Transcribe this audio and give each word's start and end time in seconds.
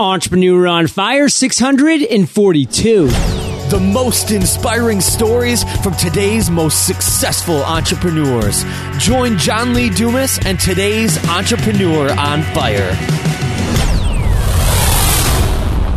Entrepreneur 0.00 0.66
on 0.66 0.86
Fire 0.86 1.28
642. 1.28 3.06
The 3.06 3.90
most 3.92 4.30
inspiring 4.30 5.02
stories 5.02 5.62
from 5.82 5.94
today's 5.94 6.48
most 6.48 6.86
successful 6.86 7.62
entrepreneurs. 7.62 8.64
Join 8.98 9.36
John 9.36 9.74
Lee 9.74 9.90
Dumas 9.90 10.38
and 10.46 10.58
today's 10.58 11.22
Entrepreneur 11.28 12.10
on 12.18 12.42
Fire. 12.54 12.96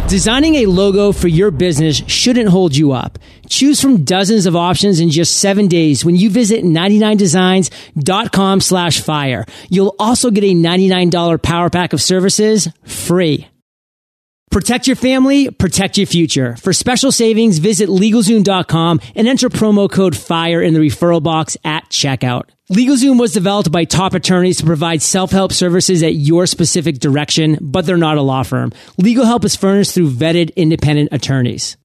Designing 0.10 0.56
a 0.56 0.66
logo 0.66 1.14
for 1.14 1.30
your 1.30 1.50
business 1.50 2.04
shouldn't 2.06 2.50
hold 2.50 2.76
you 2.76 2.92
up. 2.92 3.18
Choose 3.48 3.82
from 3.82 4.04
dozens 4.04 4.46
of 4.46 4.56
options 4.56 5.00
in 5.00 5.12
just 5.12 5.38
seven 5.40 5.70
days 5.70 6.04
when 6.04 6.18
you 6.18 6.30
visit 6.30 6.66
99designs.com 6.66 8.60
slash 8.60 9.00
fire. 9.00 9.46
You'll 9.70 9.96
also 9.98 10.30
get 10.30 10.44
a 10.44 10.54
$99 10.54 11.42
power 11.42 11.70
pack 11.70 11.94
of 11.94 12.02
services 12.02 12.68
free. 12.84 13.48
Protect 14.54 14.86
your 14.86 14.96
family, 14.96 15.50
protect 15.50 15.98
your 15.98 16.06
future. 16.06 16.56
For 16.58 16.74
special 16.74 17.12
savings, 17.12 17.58
visit 17.58 17.90
LegalZoom.com 17.90 19.02
and 19.16 19.28
enter 19.28 19.50
promo 19.50 19.90
code 19.90 20.16
FIRE 20.16 20.62
in 20.62 20.76
the 20.76 20.80
referral 20.80 21.24
box 21.24 21.58
at 21.66 21.90
checkout. 21.90 22.44
LegalZoom 22.72 23.20
was 23.20 23.34
developed 23.34 23.72
by 23.72 23.86
top 23.86 24.14
attorneys 24.14 24.60
to 24.60 24.66
provide 24.66 25.02
self-help 25.02 25.54
services 25.54 26.04
at 26.04 26.14
your 26.14 26.46
specific 26.46 27.00
direction, 27.00 27.58
but 27.62 27.88
they're 27.88 27.98
not 27.98 28.20
a 28.20 28.22
law 28.22 28.44
firm. 28.44 28.72
Legal 29.00 29.26
help 29.26 29.44
is 29.44 29.56
furnished 29.56 29.96
through 29.96 30.12
vetted 30.12 30.56
independent 30.56 31.10
attorneys. 31.12 31.76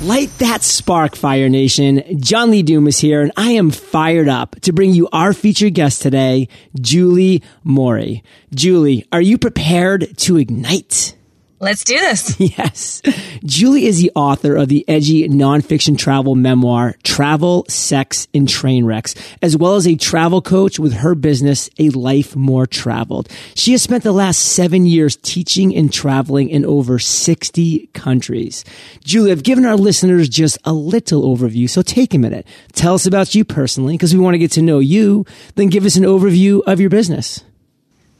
Light 0.00 0.30
that 0.38 0.62
spark, 0.62 1.16
Fire 1.16 1.48
Nation. 1.48 2.20
John 2.20 2.52
Lee 2.52 2.62
Dumas 2.62 2.94
is 2.94 3.00
here, 3.00 3.20
and 3.20 3.32
I 3.36 3.50
am 3.50 3.72
fired 3.72 4.28
up 4.28 4.60
to 4.60 4.72
bring 4.72 4.92
you 4.92 5.08
our 5.12 5.32
featured 5.32 5.74
guest 5.74 6.02
today, 6.02 6.46
Julie 6.80 7.42
Morey. 7.64 8.22
Julie, 8.54 9.04
are 9.10 9.20
you 9.20 9.38
prepared 9.38 10.16
to 10.18 10.36
ignite? 10.36 11.16
Let's 11.62 11.84
do 11.84 11.94
this. 11.94 12.36
Yes. 12.58 13.00
Julie 13.44 13.86
is 13.86 14.02
the 14.02 14.10
author 14.16 14.56
of 14.56 14.68
the 14.68 14.84
edgy 14.88 15.28
nonfiction 15.28 15.96
travel 15.96 16.34
memoir, 16.34 16.96
Travel, 17.04 17.64
Sex, 17.68 18.26
and 18.34 18.48
Train 18.48 18.84
Wrecks, 18.84 19.14
as 19.40 19.56
well 19.56 19.76
as 19.76 19.86
a 19.86 19.94
travel 19.94 20.42
coach 20.42 20.80
with 20.80 20.92
her 20.92 21.14
business, 21.14 21.70
A 21.78 21.90
Life 21.90 22.34
More 22.34 22.66
Traveled. 22.66 23.28
She 23.54 23.72
has 23.72 23.82
spent 23.82 24.02
the 24.02 24.12
last 24.12 24.38
seven 24.38 24.86
years 24.86 25.16
teaching 25.16 25.74
and 25.74 25.92
traveling 25.92 26.50
in 26.50 26.64
over 26.64 26.98
60 26.98 27.86
countries. 27.94 28.64
Julie, 29.04 29.30
I've 29.30 29.44
given 29.44 29.64
our 29.64 29.76
listeners 29.76 30.28
just 30.28 30.58
a 30.64 30.72
little 30.72 31.22
overview, 31.22 31.70
so 31.70 31.80
take 31.80 32.12
a 32.12 32.18
minute. 32.18 32.44
Tell 32.72 32.94
us 32.94 33.06
about 33.06 33.36
you 33.36 33.44
personally, 33.44 33.94
because 33.94 34.12
we 34.12 34.20
want 34.20 34.34
to 34.34 34.38
get 34.38 34.52
to 34.52 34.62
know 34.62 34.80
you, 34.80 35.24
then 35.54 35.68
give 35.68 35.86
us 35.86 35.94
an 35.96 36.04
overview 36.04 36.60
of 36.66 36.80
your 36.80 36.90
business. 36.90 37.44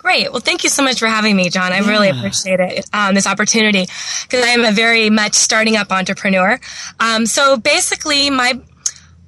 Great. 0.02 0.32
Well, 0.32 0.40
thank 0.40 0.64
you 0.64 0.70
so 0.70 0.82
much 0.82 0.98
for 0.98 1.06
having 1.06 1.36
me, 1.36 1.48
John. 1.48 1.72
I 1.72 1.80
yeah. 1.80 1.88
really 1.88 2.10
appreciate 2.10 2.58
it, 2.58 2.86
um, 2.92 3.14
this 3.14 3.26
opportunity, 3.26 3.86
because 4.22 4.44
I 4.44 4.48
am 4.48 4.64
a 4.64 4.72
very 4.72 5.10
much 5.10 5.34
starting 5.34 5.76
up 5.76 5.92
entrepreneur. 5.92 6.58
Um, 6.98 7.24
so 7.24 7.56
basically, 7.56 8.28
my 8.28 8.60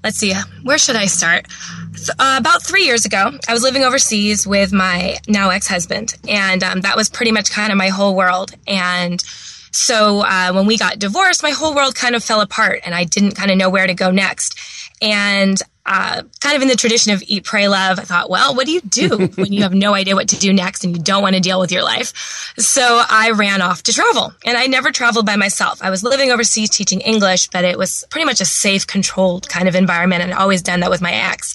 let's 0.03 0.19
see, 0.19 0.35
where 0.63 0.77
should 0.77 0.97
I 0.97 1.07
start? 1.07 1.47
Uh, 2.19 2.37
about 2.39 2.63
three 2.63 2.85
years 2.85 3.07
ago, 3.07 3.31
I 3.49 3.53
was 3.53 3.63
living 3.63 3.85
overseas 3.85 4.47
with 4.47 4.73
my 4.73 5.17
now 5.29 5.51
ex 5.51 5.69
husband, 5.69 6.17
and 6.29 6.63
um, 6.63 6.81
that 6.83 6.97
was 6.97 7.09
pretty 7.09 7.31
much 7.31 7.51
kind 7.51 7.71
of 7.71 7.79
my 7.79 7.89
whole 7.89 8.17
world. 8.17 8.51
And 8.67 9.23
so 9.71 10.21
uh, 10.21 10.53
when 10.53 10.67
we 10.67 10.77
got 10.77 10.99
divorced, 10.99 11.43
my 11.43 11.51
whole 11.51 11.75
world 11.75 11.95
kind 11.95 12.17
of 12.17 12.23
fell 12.23 12.41
apart, 12.41 12.81
and 12.85 12.95
I 12.95 13.05
didn't 13.05 13.37
kind 13.37 13.51
of 13.51 13.57
know 13.57 13.71
where 13.71 13.87
to 13.87 13.95
go 13.95 14.11
next. 14.11 14.59
And 15.01 15.61
uh, 15.87 16.23
kind 16.41 16.57
of 16.57 16.63
in 16.63 16.69
the 16.69 16.77
tradition 16.77 17.13
of 17.13 17.23
eat, 17.27 17.45
pray, 17.45 17.69
love, 17.69 17.99
I 17.99 18.03
thought, 18.03 18.31
well, 18.31 18.55
what 18.55 18.67
do 18.67 18.73
you 18.73 18.81
do 18.81 19.27
when 19.35 19.53
you 19.53 19.63
have 19.63 19.75
no 19.75 19.95
idea 19.95 20.15
what 20.15 20.29
to 20.31 20.39
do 20.39 20.53
next 20.53 20.85
and 20.85 20.97
you 20.97 21.03
don't 21.03 21.23
want 21.23 21.35
to 21.35 21.41
deal 21.41 21.61
with 21.61 21.71
your 21.71 21.83
life? 21.83 22.53
So 22.57 23.03
I 23.09 23.33
ran 23.33 23.61
off 23.61 23.83
to 23.85 23.93
travel 23.93 24.33
and 24.45 24.57
I 24.57 24.67
never 24.67 24.91
traveled 24.91 25.27
by 25.27 25.37
myself. 25.37 25.83
I 25.83 25.91
was 25.91 26.03
living 26.03 26.31
overseas 26.31 26.71
teaching 26.71 27.01
English, 27.01 27.49
but 27.49 27.65
it 27.65 27.77
was 27.77 28.05
pretty 28.11 28.25
much 28.25 28.41
a 28.41 28.47
safe, 28.47 28.87
controlled 28.87 29.49
kind 29.49 29.69
of 29.69 29.75
environment 29.75 30.23
and 30.23 30.33
I'd 30.33 30.39
always 30.39 30.63
done 30.63 30.81
that 30.81 30.91
with 30.91 31.03
my 31.03 31.13
ex. 31.13 31.55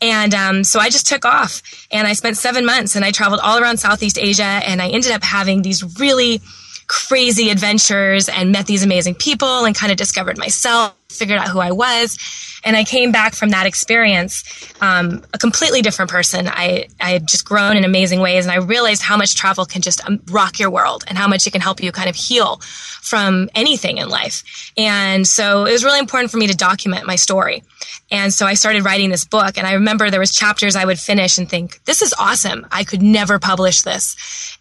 And 0.00 0.34
um, 0.34 0.64
so 0.64 0.78
I 0.78 0.90
just 0.90 1.06
took 1.06 1.24
off 1.24 1.62
and 1.90 2.06
I 2.06 2.12
spent 2.12 2.36
seven 2.36 2.64
months 2.64 2.94
and 2.94 3.04
I 3.04 3.10
traveled 3.10 3.40
all 3.42 3.58
around 3.58 3.78
Southeast 3.78 4.18
Asia 4.18 4.42
and 4.42 4.80
I 4.80 4.88
ended 4.88 5.10
up 5.10 5.22
having 5.22 5.62
these 5.62 5.98
really 5.98 6.40
crazy 6.86 7.50
adventures 7.50 8.28
and 8.28 8.52
met 8.52 8.66
these 8.66 8.84
amazing 8.84 9.14
people 9.14 9.64
and 9.64 9.74
kind 9.74 9.90
of 9.90 9.96
discovered 9.96 10.38
myself, 10.38 10.94
figured 11.10 11.38
out 11.38 11.48
who 11.48 11.60
I 11.60 11.72
was. 11.72 12.18
And 12.64 12.76
I 12.76 12.84
came 12.84 13.12
back 13.12 13.34
from 13.34 13.50
that 13.50 13.66
experience 13.66 14.42
um, 14.80 15.22
a 15.34 15.38
completely 15.38 15.82
different 15.82 16.10
person. 16.10 16.48
I, 16.48 16.88
I 16.98 17.10
had 17.10 17.28
just 17.28 17.44
grown 17.44 17.76
in 17.76 17.84
amazing 17.84 18.20
ways, 18.20 18.46
and 18.46 18.52
I 18.52 18.56
realized 18.56 19.02
how 19.02 19.16
much 19.16 19.34
travel 19.34 19.66
can 19.66 19.82
just 19.82 20.06
um, 20.08 20.20
rock 20.30 20.58
your 20.58 20.70
world 20.70 21.04
and 21.06 21.18
how 21.18 21.28
much 21.28 21.46
it 21.46 21.50
can 21.50 21.60
help 21.60 21.82
you 21.82 21.92
kind 21.92 22.08
of 22.08 22.16
heal 22.16 22.56
from 23.02 23.50
anything 23.54 23.98
in 23.98 24.08
life. 24.08 24.72
And 24.78 25.26
so 25.26 25.66
it 25.66 25.72
was 25.72 25.84
really 25.84 25.98
important 25.98 26.30
for 26.30 26.38
me 26.38 26.46
to 26.46 26.56
document 26.56 27.06
my 27.06 27.16
story. 27.16 27.62
And 28.10 28.32
so 28.32 28.46
I 28.46 28.54
started 28.54 28.84
writing 28.84 29.10
this 29.10 29.24
book, 29.24 29.58
and 29.58 29.66
I 29.66 29.74
remember 29.74 30.10
there 30.10 30.20
was 30.20 30.32
chapters 30.32 30.76
I 30.76 30.84
would 30.84 30.98
finish 30.98 31.38
and 31.38 31.48
think, 31.48 31.82
"This 31.84 32.02
is 32.02 32.14
awesome! 32.18 32.66
I 32.70 32.84
could 32.84 33.02
never 33.02 33.38
publish 33.38 33.82
this." 33.82 34.16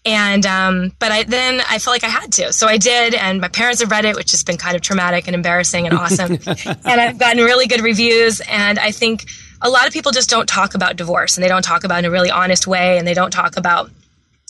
And 0.05 0.45
um, 0.45 0.91
but 0.99 1.11
I 1.11 1.23
then 1.23 1.61
I 1.69 1.79
felt 1.79 1.93
like 1.93 2.03
I 2.03 2.09
had 2.09 2.31
to, 2.33 2.53
so 2.53 2.67
I 2.67 2.77
did. 2.77 3.13
And 3.13 3.41
my 3.41 3.47
parents 3.47 3.81
have 3.81 3.91
read 3.91 4.05
it, 4.05 4.15
which 4.15 4.31
has 4.31 4.43
been 4.43 4.57
kind 4.57 4.75
of 4.75 4.81
traumatic 4.81 5.27
and 5.27 5.35
embarrassing 5.35 5.87
and 5.87 5.97
awesome. 5.97 6.32
And 6.33 7.01
I've 7.01 7.17
gotten 7.17 7.43
really 7.43 7.67
good 7.67 7.81
reviews. 7.81 8.41
And 8.41 8.79
I 8.79 8.91
think 8.91 9.25
a 9.61 9.69
lot 9.69 9.87
of 9.87 9.93
people 9.93 10.11
just 10.11 10.29
don't 10.29 10.47
talk 10.47 10.75
about 10.75 10.95
divorce, 10.95 11.37
and 11.37 11.43
they 11.43 11.47
don't 11.47 11.63
talk 11.63 11.83
about 11.83 11.99
in 11.99 12.05
a 12.05 12.11
really 12.11 12.31
honest 12.31 12.67
way, 12.67 12.97
and 12.97 13.07
they 13.07 13.13
don't 13.13 13.31
talk 13.31 13.57
about 13.57 13.89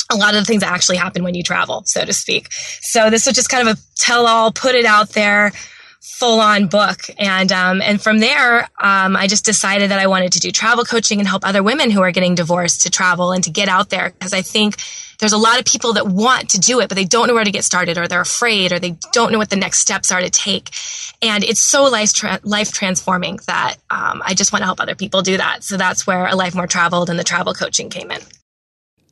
a 0.10 0.16
lot 0.16 0.34
of 0.34 0.42
the 0.42 0.46
things 0.46 0.62
that 0.62 0.72
actually 0.72 0.98
happen 0.98 1.24
when 1.24 1.36
you 1.36 1.44
travel, 1.44 1.84
so 1.86 2.04
to 2.04 2.14
speak. 2.14 2.52
So 2.52 3.10
this 3.10 3.26
was 3.26 3.36
just 3.36 3.50
kind 3.50 3.68
of 3.68 3.78
a 3.78 3.82
tell 3.96 4.28
all, 4.28 4.52
put 4.52 4.76
it 4.76 4.86
out 4.86 5.10
there, 5.10 5.52
full 6.02 6.40
on 6.40 6.68
book. 6.68 7.02
And, 7.18 7.52
um, 7.52 7.82
and 7.82 8.02
from 8.02 8.20
there, 8.20 8.70
um, 8.80 9.16
I 9.16 9.28
just 9.28 9.46
decided 9.46 9.92
that 9.92 10.00
I 10.00 10.08
wanted 10.08 10.34
to 10.34 10.40
do 10.40 10.52
travel 10.52 10.84
coaching 10.84 11.20
and 11.20 11.28
help 11.28 11.46
other 11.46 11.64
women 11.64 11.90
who 11.90 12.02
are 12.02 12.12
getting 12.12 12.36
divorced 12.36 12.82
to 12.84 12.90
travel 12.90 13.32
and 13.32 13.44
to 13.46 13.50
get 13.50 13.70
out 13.70 13.90
there. 13.90 14.12
Cause 14.20 14.34
I 14.34 14.42
think 14.42 14.76
there's 15.24 15.32
a 15.32 15.38
lot 15.38 15.58
of 15.58 15.64
people 15.64 15.94
that 15.94 16.06
want 16.06 16.50
to 16.50 16.60
do 16.60 16.82
it, 16.82 16.90
but 16.90 16.96
they 16.96 17.06
don't 17.06 17.30
know 17.30 17.34
where 17.34 17.46
to 17.46 17.52
get 17.52 17.64
started 17.64 17.98
or 17.98 18.10
they're 18.10 18.20
afraid 18.20 18.74
or 18.74 18.80
they 18.80 18.98
don't 19.14 19.32
know 19.32 19.38
what 19.38 19.50
the 19.50 19.56
next 19.56 19.80
steps 19.80 20.12
are 20.12 20.20
to 20.20 20.30
take. 20.30 20.70
And 21.22 21.46
it's 21.46 21.62
so 21.62 21.86
life, 21.86 22.12
tra- 22.12 22.42
life 22.44 22.74
transforming 22.74 23.40
that, 23.48 23.76
um, 23.90 24.22
I 24.26 24.34
just 24.34 24.52
want 24.52 24.64
to 24.64 24.66
help 24.66 24.82
other 24.82 24.96
people 24.96 25.22
do 25.22 25.38
that. 25.38 25.64
So 25.64 25.78
that's 25.78 26.06
where 26.06 26.28
a 26.28 26.36
life 26.36 26.56
more 26.56 26.68
traveled 26.68 27.10
and 27.10 27.18
the 27.18 27.24
travel 27.24 27.54
coaching 27.54 27.90
came 27.90 28.12
in. 28.12 28.20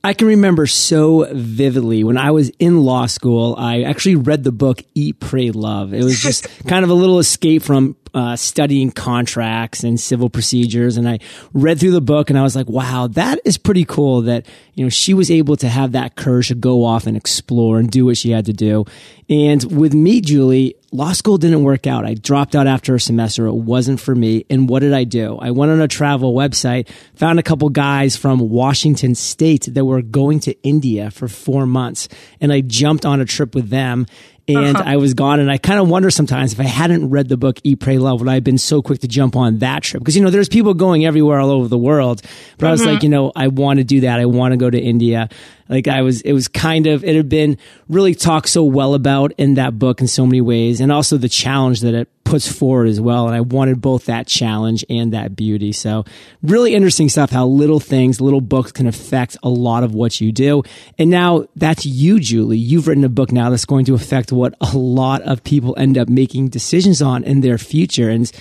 I 0.03 0.13
can 0.13 0.27
remember 0.27 0.67
so 0.67 1.27
vividly 1.31 2.03
when 2.03 2.17
I 2.17 2.31
was 2.31 2.49
in 2.59 2.81
law 2.81 3.05
school, 3.05 3.55
I 3.57 3.83
actually 3.83 4.15
read 4.15 4.43
the 4.43 4.51
book 4.51 4.83
Eat, 4.93 5.21
Pray, 5.21 5.51
Love. 5.51 5.93
It 5.93 6.03
was 6.03 6.19
just 6.19 6.45
kind 6.67 6.83
of 6.83 6.89
a 6.89 6.93
little 6.93 7.19
escape 7.19 7.61
from 7.61 7.95
uh, 8.13 8.35
studying 8.35 8.91
contracts 8.91 9.83
and 9.83 9.99
civil 9.99 10.29
procedures. 10.29 10.97
And 10.97 11.07
I 11.07 11.19
read 11.53 11.79
through 11.79 11.91
the 11.91 12.01
book 12.01 12.29
and 12.29 12.37
I 12.37 12.43
was 12.43 12.55
like, 12.55 12.67
wow, 12.67 13.07
that 13.07 13.39
is 13.45 13.57
pretty 13.57 13.85
cool 13.85 14.23
that, 14.23 14.45
you 14.73 14.83
know, 14.83 14.89
she 14.89 15.13
was 15.13 15.31
able 15.31 15.55
to 15.57 15.69
have 15.69 15.93
that 15.93 16.15
courage 16.15 16.49
to 16.49 16.55
go 16.55 16.83
off 16.83 17.07
and 17.07 17.15
explore 17.15 17.79
and 17.79 17.89
do 17.89 18.05
what 18.05 18.17
she 18.17 18.31
had 18.31 18.45
to 18.47 18.53
do. 18.53 18.85
And 19.29 19.63
with 19.63 19.93
me, 19.93 20.19
Julie, 20.19 20.75
law 20.91 21.13
school 21.13 21.37
didn't 21.37 21.63
work 21.63 21.87
out. 21.87 22.05
I 22.05 22.15
dropped 22.15 22.53
out 22.53 22.67
after 22.67 22.95
a 22.95 22.99
semester. 22.99 23.47
It 23.47 23.53
wasn't 23.53 24.01
for 24.01 24.13
me. 24.13 24.45
And 24.49 24.67
what 24.67 24.79
did 24.79 24.93
I 24.93 25.05
do? 25.05 25.37
I 25.37 25.51
went 25.51 25.71
on 25.71 25.79
a 25.79 25.87
travel 25.87 26.33
website, 26.33 26.89
found 27.15 27.39
a 27.39 27.43
couple 27.43 27.69
guys 27.69 28.17
from 28.17 28.39
Washington 28.39 29.15
state 29.15 29.69
that 29.71 29.85
were 29.85 30.01
going 30.01 30.41
to 30.41 30.61
India 30.63 31.11
for 31.11 31.29
four 31.29 31.65
months. 31.65 32.09
And 32.41 32.51
I 32.51 32.59
jumped 32.59 33.05
on 33.05 33.21
a 33.21 33.25
trip 33.25 33.55
with 33.55 33.69
them 33.69 34.05
and 34.47 34.75
uh-huh. 34.75 34.83
I 34.85 34.97
was 34.97 35.13
gone. 35.13 35.39
And 35.39 35.51
I 35.51 35.57
kind 35.57 35.79
of 35.79 35.89
wonder 35.89 36.09
sometimes 36.09 36.53
if 36.53 36.59
I 36.59 36.63
hadn't 36.63 37.09
read 37.09 37.29
the 37.29 37.37
book 37.37 37.59
Eat, 37.63 37.79
Pray, 37.79 37.97
Love, 37.97 38.19
would 38.19 38.29
I 38.29 38.35
have 38.35 38.43
been 38.43 38.57
so 38.57 38.81
quick 38.81 38.99
to 38.99 39.07
jump 39.07 39.35
on 39.35 39.59
that 39.59 39.83
trip? 39.83 40.01
Because, 40.01 40.15
you 40.15 40.23
know, 40.23 40.29
there's 40.29 40.49
people 40.49 40.73
going 40.73 41.05
everywhere 41.05 41.39
all 41.39 41.51
over 41.51 41.67
the 41.67 41.77
world. 41.77 42.21
But 42.21 42.29
mm-hmm. 42.29 42.65
I 42.65 42.71
was 42.71 42.85
like, 42.85 42.97
mm-hmm. 42.97 43.03
you 43.05 43.09
know, 43.09 43.31
I 43.35 43.47
want 43.47 43.79
to 43.79 43.83
do 43.83 44.01
that. 44.01 44.19
I 44.19 44.25
want 44.25 44.53
to 44.53 44.57
go 44.57 44.69
to 44.69 44.79
India. 44.79 45.29
Like 45.69 45.87
I 45.87 46.01
was, 46.01 46.21
it 46.21 46.33
was 46.33 46.47
kind 46.47 46.87
of, 46.87 47.03
it 47.03 47.15
had 47.15 47.29
been 47.29 47.57
really 47.87 48.15
talked 48.15 48.49
so 48.49 48.63
well 48.63 48.93
about 48.93 49.31
in 49.37 49.53
that 49.55 49.79
book 49.79 50.01
in 50.01 50.07
so 50.07 50.25
many 50.25 50.41
ways. 50.41 50.81
And 50.81 50.91
also 50.91 51.17
the 51.17 51.29
challenge 51.29 51.81
that 51.81 51.93
it 51.93 52.20
puts 52.31 52.49
forward 52.49 52.87
as 52.87 53.01
well. 53.01 53.27
And 53.27 53.35
I 53.35 53.41
wanted 53.41 53.81
both 53.81 54.05
that 54.05 54.25
challenge 54.25 54.85
and 54.89 55.11
that 55.11 55.35
beauty. 55.35 55.73
So 55.73 56.05
really 56.41 56.73
interesting 56.73 57.09
stuff, 57.09 57.29
how 57.29 57.45
little 57.45 57.81
things, 57.81 58.21
little 58.21 58.39
books 58.39 58.71
can 58.71 58.87
affect 58.87 59.35
a 59.43 59.49
lot 59.49 59.83
of 59.83 59.93
what 59.93 60.21
you 60.21 60.31
do. 60.31 60.63
And 60.97 61.09
now 61.09 61.47
that's 61.57 61.85
you, 61.85 62.21
Julie. 62.21 62.57
You've 62.57 62.87
written 62.87 63.03
a 63.03 63.09
book 63.09 63.33
now 63.33 63.49
that's 63.49 63.65
going 63.65 63.83
to 63.83 63.95
affect 63.95 64.31
what 64.31 64.55
a 64.61 64.77
lot 64.77 65.21
of 65.23 65.43
people 65.43 65.75
end 65.77 65.97
up 65.97 66.07
making 66.07 66.47
decisions 66.47 67.01
on 67.01 67.25
in 67.25 67.41
their 67.41 67.57
future. 67.57 68.09
And 68.09 68.31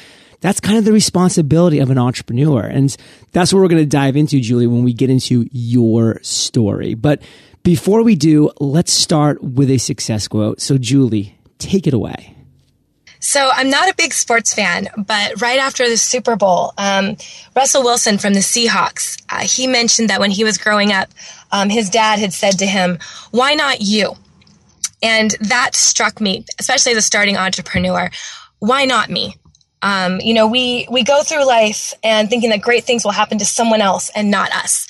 that's 0.40 0.60
kind 0.60 0.78
of 0.78 0.84
the 0.84 0.92
responsibility 0.92 1.81
of 1.81 1.90
an 1.90 1.98
entrepreneur. 1.98 2.60
And 2.60 2.96
that's 3.32 3.52
what 3.52 3.58
we're 3.58 3.69
going 3.69 3.82
to 3.82 3.87
dive 3.87 4.16
into, 4.16 4.38
Julie, 4.38 4.69
when 4.69 4.84
we 4.84 4.92
get 4.92 5.10
into 5.10 5.48
your 5.50 6.20
story. 6.22 6.94
But 6.94 7.22
before 7.64 8.04
we 8.04 8.14
do, 8.14 8.52
let's 8.60 8.92
start 8.92 9.42
with 9.42 9.69
a 9.69 9.78
success 9.78 10.28
quote. 10.28 10.60
So, 10.60 10.78
Julie, 10.78 11.37
take 11.58 11.88
it 11.88 11.92
away. 11.92 12.37
So 13.20 13.50
I'm 13.52 13.69
not 13.69 13.88
a 13.88 13.94
big 13.94 14.14
sports 14.14 14.55
fan, 14.55 14.88
but 14.96 15.40
right 15.40 15.58
after 15.58 15.88
the 15.88 15.96
Super 15.99 16.37
Bowl, 16.37 16.72
um, 16.78 17.17
Russell 17.55 17.82
Wilson 17.82 18.17
from 18.17 18.32
the 18.32 18.40
Seahawks, 18.40 19.22
uh, 19.28 19.40
he 19.40 19.67
mentioned 19.67 20.08
that 20.08 20.20
when 20.20 20.31
he 20.31 20.43
was 20.43 20.56
growing 20.56 20.93
up, 20.93 21.11
um, 21.52 21.69
his 21.69 21.90
dad 21.90 22.19
had 22.19 22.32
said 22.32 22.58
to 22.58 22.67
him, 22.67 22.99
"Why 23.31 23.55
not 23.55 23.82
you?" 23.82 24.17
And 25.02 25.32
that 25.40 25.75
struck 25.75 26.20
me, 26.20 26.44
especially 26.58 26.93
as 26.93 26.99
a 26.99 27.02
starting 27.02 27.37
entrepreneur. 27.37 28.11
Why 28.58 28.84
not 28.84 29.11
me? 29.11 29.37
Um, 29.82 30.20
you 30.20 30.34
know, 30.34 30.46
we, 30.46 30.87
we 30.90 31.02
go 31.02 31.23
through 31.23 31.46
life 31.46 31.94
and 32.05 32.28
thinking 32.28 32.50
that 32.50 32.61
great 32.61 32.84
things 32.84 33.05
will 33.05 33.12
happen 33.12 33.38
to 33.38 33.46
someone 33.46 33.81
else 33.81 34.11
and 34.14 34.31
not 34.31 34.52
us. 34.52 34.87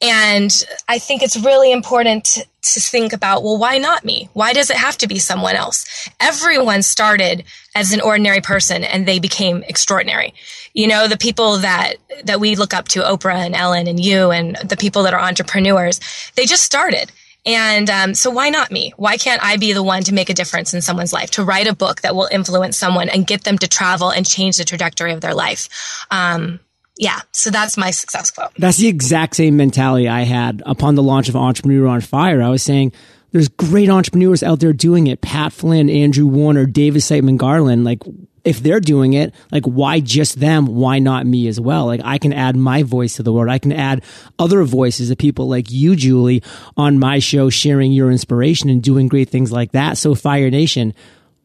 And 0.00 0.64
I 0.88 0.98
think 0.98 1.22
it's 1.22 1.36
really 1.36 1.72
important 1.72 2.24
to, 2.24 2.44
think 2.80 3.14
about, 3.14 3.42
well, 3.42 3.56
why 3.56 3.78
not 3.78 4.04
me? 4.04 4.28
Why 4.34 4.52
does 4.52 4.68
it 4.68 4.76
have 4.76 4.98
to 4.98 5.08
be 5.08 5.18
someone 5.18 5.56
else? 5.56 6.08
Everyone 6.20 6.82
started 6.82 7.44
as 7.74 7.92
an 7.92 8.00
ordinary 8.02 8.42
person 8.42 8.84
and 8.84 9.06
they 9.06 9.18
became 9.18 9.62
extraordinary. 9.64 10.34
You 10.74 10.86
know, 10.86 11.08
the 11.08 11.16
people 11.16 11.56
that, 11.58 11.94
that 12.24 12.40
we 12.40 12.56
look 12.56 12.74
up 12.74 12.86
to, 12.88 13.00
Oprah 13.00 13.44
and 13.44 13.54
Ellen 13.54 13.88
and 13.88 13.98
you 13.98 14.30
and 14.30 14.56
the 14.56 14.76
people 14.76 15.02
that 15.04 15.14
are 15.14 15.20
entrepreneurs, 15.20 15.98
they 16.36 16.44
just 16.44 16.62
started. 16.62 17.10
And 17.46 17.88
um, 17.88 18.14
so, 18.14 18.30
why 18.30 18.50
not 18.50 18.70
me? 18.70 18.92
Why 18.96 19.16
can't 19.16 19.42
I 19.42 19.56
be 19.56 19.72
the 19.72 19.82
one 19.82 20.02
to 20.04 20.12
make 20.12 20.28
a 20.28 20.34
difference 20.34 20.74
in 20.74 20.82
someone's 20.82 21.14
life, 21.14 21.30
to 21.32 21.44
write 21.44 21.66
a 21.66 21.74
book 21.74 22.02
that 22.02 22.14
will 22.14 22.28
influence 22.30 22.76
someone 22.76 23.08
and 23.08 23.26
get 23.26 23.44
them 23.44 23.56
to 23.58 23.68
travel 23.68 24.10
and 24.10 24.26
change 24.26 24.58
the 24.58 24.64
trajectory 24.64 25.12
of 25.12 25.22
their 25.22 25.34
life? 25.34 26.06
Um, 26.10 26.60
yeah, 26.98 27.20
so 27.32 27.50
that's 27.50 27.76
my 27.76 27.90
success 27.90 28.30
quote. 28.30 28.50
That's 28.58 28.76
the 28.76 28.88
exact 28.88 29.36
same 29.36 29.56
mentality 29.56 30.08
I 30.08 30.22
had 30.22 30.62
upon 30.66 30.96
the 30.96 31.02
launch 31.02 31.28
of 31.28 31.36
Entrepreneur 31.36 31.86
on 31.86 32.00
Fire. 32.00 32.42
I 32.42 32.48
was 32.48 32.62
saying, 32.62 32.92
there's 33.30 33.48
great 33.48 33.88
entrepreneurs 33.88 34.42
out 34.42 34.60
there 34.60 34.72
doing 34.72 35.06
it. 35.06 35.20
Pat 35.20 35.52
Flynn, 35.52 35.88
Andrew 35.88 36.26
Warner, 36.26 36.66
David 36.66 37.02
Siteman 37.02 37.36
Garland. 37.36 37.84
Like, 37.84 38.02
if 38.44 38.60
they're 38.60 38.80
doing 38.80 39.12
it, 39.12 39.34
like 39.52 39.64
why 39.64 40.00
just 40.00 40.40
them? 40.40 40.66
Why 40.66 40.98
not 40.98 41.26
me 41.26 41.48
as 41.48 41.60
well? 41.60 41.84
Like 41.84 42.00
I 42.02 42.16
can 42.16 42.32
add 42.32 42.56
my 42.56 42.82
voice 42.82 43.16
to 43.16 43.22
the 43.22 43.32
world. 43.32 43.50
I 43.50 43.58
can 43.58 43.72
add 43.72 44.02
other 44.38 44.62
voices 44.64 45.10
of 45.10 45.18
people 45.18 45.48
like 45.48 45.70
you, 45.70 45.94
Julie, 45.94 46.42
on 46.74 46.98
my 46.98 47.18
show, 47.18 47.50
sharing 47.50 47.92
your 47.92 48.10
inspiration 48.10 48.70
and 48.70 48.82
doing 48.82 49.06
great 49.06 49.28
things 49.28 49.52
like 49.52 49.72
that. 49.72 49.98
So 49.98 50.14
Fire 50.14 50.48
Nation, 50.50 50.94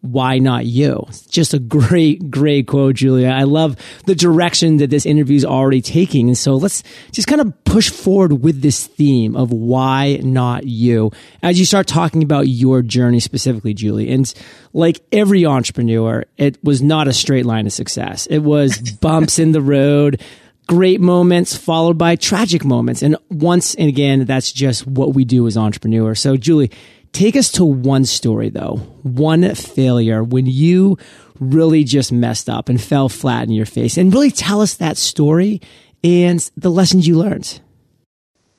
why 0.03 0.37
not 0.37 0.65
you? 0.65 1.07
Just 1.29 1.53
a 1.53 1.59
great, 1.59 2.29
great 2.29 2.67
quote, 2.67 2.95
Julia. 2.95 3.29
I 3.29 3.43
love 3.43 3.77
the 4.05 4.13
direction 4.13 4.77
that 4.77 4.89
this 4.89 5.05
interview 5.05 5.37
is 5.37 5.45
already 5.45 5.81
taking. 5.81 6.27
And 6.27 6.37
so 6.37 6.55
let's 6.55 6.83
just 7.13 7.29
kind 7.29 7.39
of 7.39 7.63
push 7.63 7.89
forward 7.89 8.43
with 8.43 8.61
this 8.61 8.85
theme 8.85 9.37
of 9.37 9.53
why 9.53 10.19
not 10.21 10.65
you 10.65 11.11
as 11.41 11.57
you 11.57 11.65
start 11.65 11.87
talking 11.87 12.21
about 12.21 12.49
your 12.49 12.81
journey 12.81 13.21
specifically, 13.21 13.73
Julie. 13.73 14.11
And 14.11 14.31
like 14.73 14.99
every 15.13 15.45
entrepreneur, 15.45 16.25
it 16.35 16.61
was 16.61 16.81
not 16.81 17.07
a 17.07 17.13
straight 17.13 17.45
line 17.45 17.65
of 17.65 17.71
success. 17.71 18.25
It 18.25 18.39
was 18.39 18.77
bumps 19.01 19.39
in 19.39 19.53
the 19.53 19.61
road 19.61 20.21
great 20.65 21.01
moments 21.01 21.57
followed 21.57 21.97
by 21.97 22.15
tragic 22.15 22.63
moments. 22.63 23.01
And 23.01 23.17
once 23.29 23.75
and 23.75 23.89
again, 23.89 24.23
that's 24.23 24.49
just 24.49 24.87
what 24.87 25.13
we 25.13 25.25
do 25.25 25.45
as 25.45 25.57
entrepreneurs. 25.57 26.21
So, 26.21 26.37
Julie, 26.37 26.71
Take 27.13 27.35
us 27.35 27.51
to 27.53 27.63
one 27.63 28.05
story 28.05 28.49
though, 28.49 28.77
one 29.03 29.53
failure 29.53 30.23
when 30.23 30.47
you 30.47 30.97
really 31.39 31.83
just 31.83 32.11
messed 32.11 32.49
up 32.49 32.69
and 32.69 32.81
fell 32.81 33.07
flat 33.07 33.43
in 33.43 33.51
your 33.51 33.67
face 33.67 33.97
and 33.97 34.11
really 34.11 34.31
tell 34.31 34.61
us 34.61 34.73
that 34.75 34.97
story 34.97 35.61
and 36.03 36.39
the 36.57 36.71
lessons 36.71 37.07
you 37.07 37.17
learned. 37.17 37.61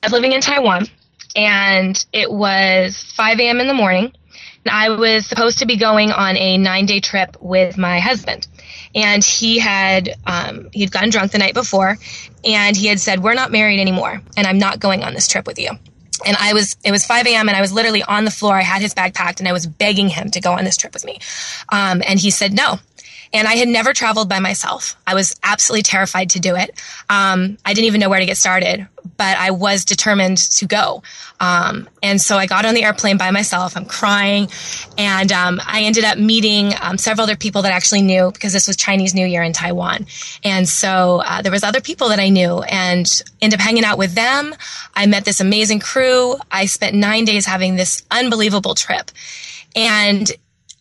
I 0.01 0.07
was 0.07 0.13
living 0.13 0.31
in 0.31 0.39
Taiwan 0.39 0.87
and 1.35 2.05
it 2.13 2.31
was 2.31 3.03
5 3.03 3.39
a.m. 3.41 3.59
in 3.59 3.67
the 3.67 3.73
morning. 3.73 4.13
And 4.63 4.71
I 4.71 4.89
was 4.89 5.27
supposed 5.27 5.59
to 5.59 5.65
be 5.65 5.75
going 5.75 6.11
on 6.11 6.37
a 6.37 6.57
nine 6.57 6.85
day 6.85 7.01
trip 7.01 7.35
with 7.41 7.77
my 7.77 7.99
husband. 7.99 8.47
And 8.95 9.21
he 9.21 9.59
had, 9.59 10.15
um, 10.25 10.69
he'd 10.71 10.91
gotten 10.91 11.09
drunk 11.09 11.33
the 11.33 11.39
night 11.39 11.53
before 11.53 11.97
and 12.45 12.77
he 12.77 12.87
had 12.87 13.01
said, 13.01 13.21
We're 13.21 13.33
not 13.33 13.51
married 13.51 13.81
anymore 13.81 14.21
and 14.37 14.47
I'm 14.47 14.57
not 14.57 14.79
going 14.79 15.03
on 15.03 15.13
this 15.13 15.27
trip 15.27 15.45
with 15.45 15.59
you 15.59 15.71
and 16.25 16.37
I 16.39 16.53
was, 16.53 16.77
it 16.83 16.91
was 16.91 17.05
5 17.05 17.25
a.m. 17.27 17.49
and 17.49 17.57
I 17.57 17.61
was 17.61 17.71
literally 17.71 18.03
on 18.03 18.25
the 18.25 18.31
floor. 18.31 18.55
I 18.55 18.61
had 18.61 18.81
his 18.81 18.93
bag 18.93 19.13
packed 19.13 19.39
and 19.39 19.47
I 19.47 19.53
was 19.53 19.65
begging 19.65 20.09
him 20.09 20.31
to 20.31 20.41
go 20.41 20.51
on 20.53 20.63
this 20.63 20.77
trip 20.77 20.93
with 20.93 21.05
me. 21.05 21.19
Um, 21.69 22.01
and 22.07 22.19
he 22.19 22.31
said 22.31 22.53
no. 22.53 22.79
And 23.35 23.49
I 23.49 23.55
had 23.55 23.67
never 23.67 23.91
traveled 23.91 24.29
by 24.29 24.39
myself. 24.39 24.95
I 25.05 25.13
was 25.13 25.35
absolutely 25.43 25.83
terrified 25.83 26.29
to 26.31 26.39
do 26.39 26.55
it. 26.55 26.71
Um, 27.09 27.57
I 27.65 27.73
didn't 27.73 27.87
even 27.87 27.99
know 27.99 28.07
where 28.07 28.21
to 28.21 28.25
get 28.25 28.37
started, 28.37 28.87
but 29.17 29.37
I 29.37 29.51
was 29.51 29.83
determined 29.83 30.37
to 30.37 30.65
go. 30.65 31.03
Um, 31.41 31.89
and 32.01 32.21
so 32.21 32.37
I 32.37 32.45
got 32.45 32.63
on 32.63 32.75
the 32.75 32.85
airplane 32.85 33.17
by 33.17 33.31
myself. 33.31 33.75
I'm 33.75 33.83
crying. 33.83 34.47
And 34.97 35.33
um, 35.33 35.59
I 35.65 35.81
ended 35.81 36.05
up 36.05 36.17
meeting 36.17 36.71
um, 36.81 36.97
several 36.97 37.23
other 37.23 37.35
people 37.35 37.63
that 37.63 37.73
I 37.73 37.75
actually 37.75 38.03
knew 38.03 38.31
because 38.31 38.53
this 38.53 38.67
was 38.67 38.77
Chinese 38.77 39.13
New 39.13 39.25
Year 39.25 39.43
in 39.43 39.51
Taiwan. 39.51 40.07
And 40.45 40.67
so 40.67 41.21
uh, 41.25 41.41
there 41.41 41.51
was 41.51 41.65
other 41.65 41.81
people 41.81 42.07
that 42.09 42.19
I 42.19 42.29
knew 42.29 42.61
and 42.61 43.21
ended 43.41 43.59
up 43.59 43.65
hanging 43.65 43.83
out 43.83 43.97
with 43.97 44.15
them. 44.15 44.55
I 44.95 45.07
met 45.07 45.25
this 45.25 45.41
amazing 45.41 45.81
crew. 45.81 46.37
I 46.49 46.67
spent 46.67 46.95
nine 46.95 47.25
days 47.25 47.45
having 47.45 47.75
this 47.75 48.01
unbelievable 48.11 48.75
trip. 48.75 49.11
And 49.75 50.31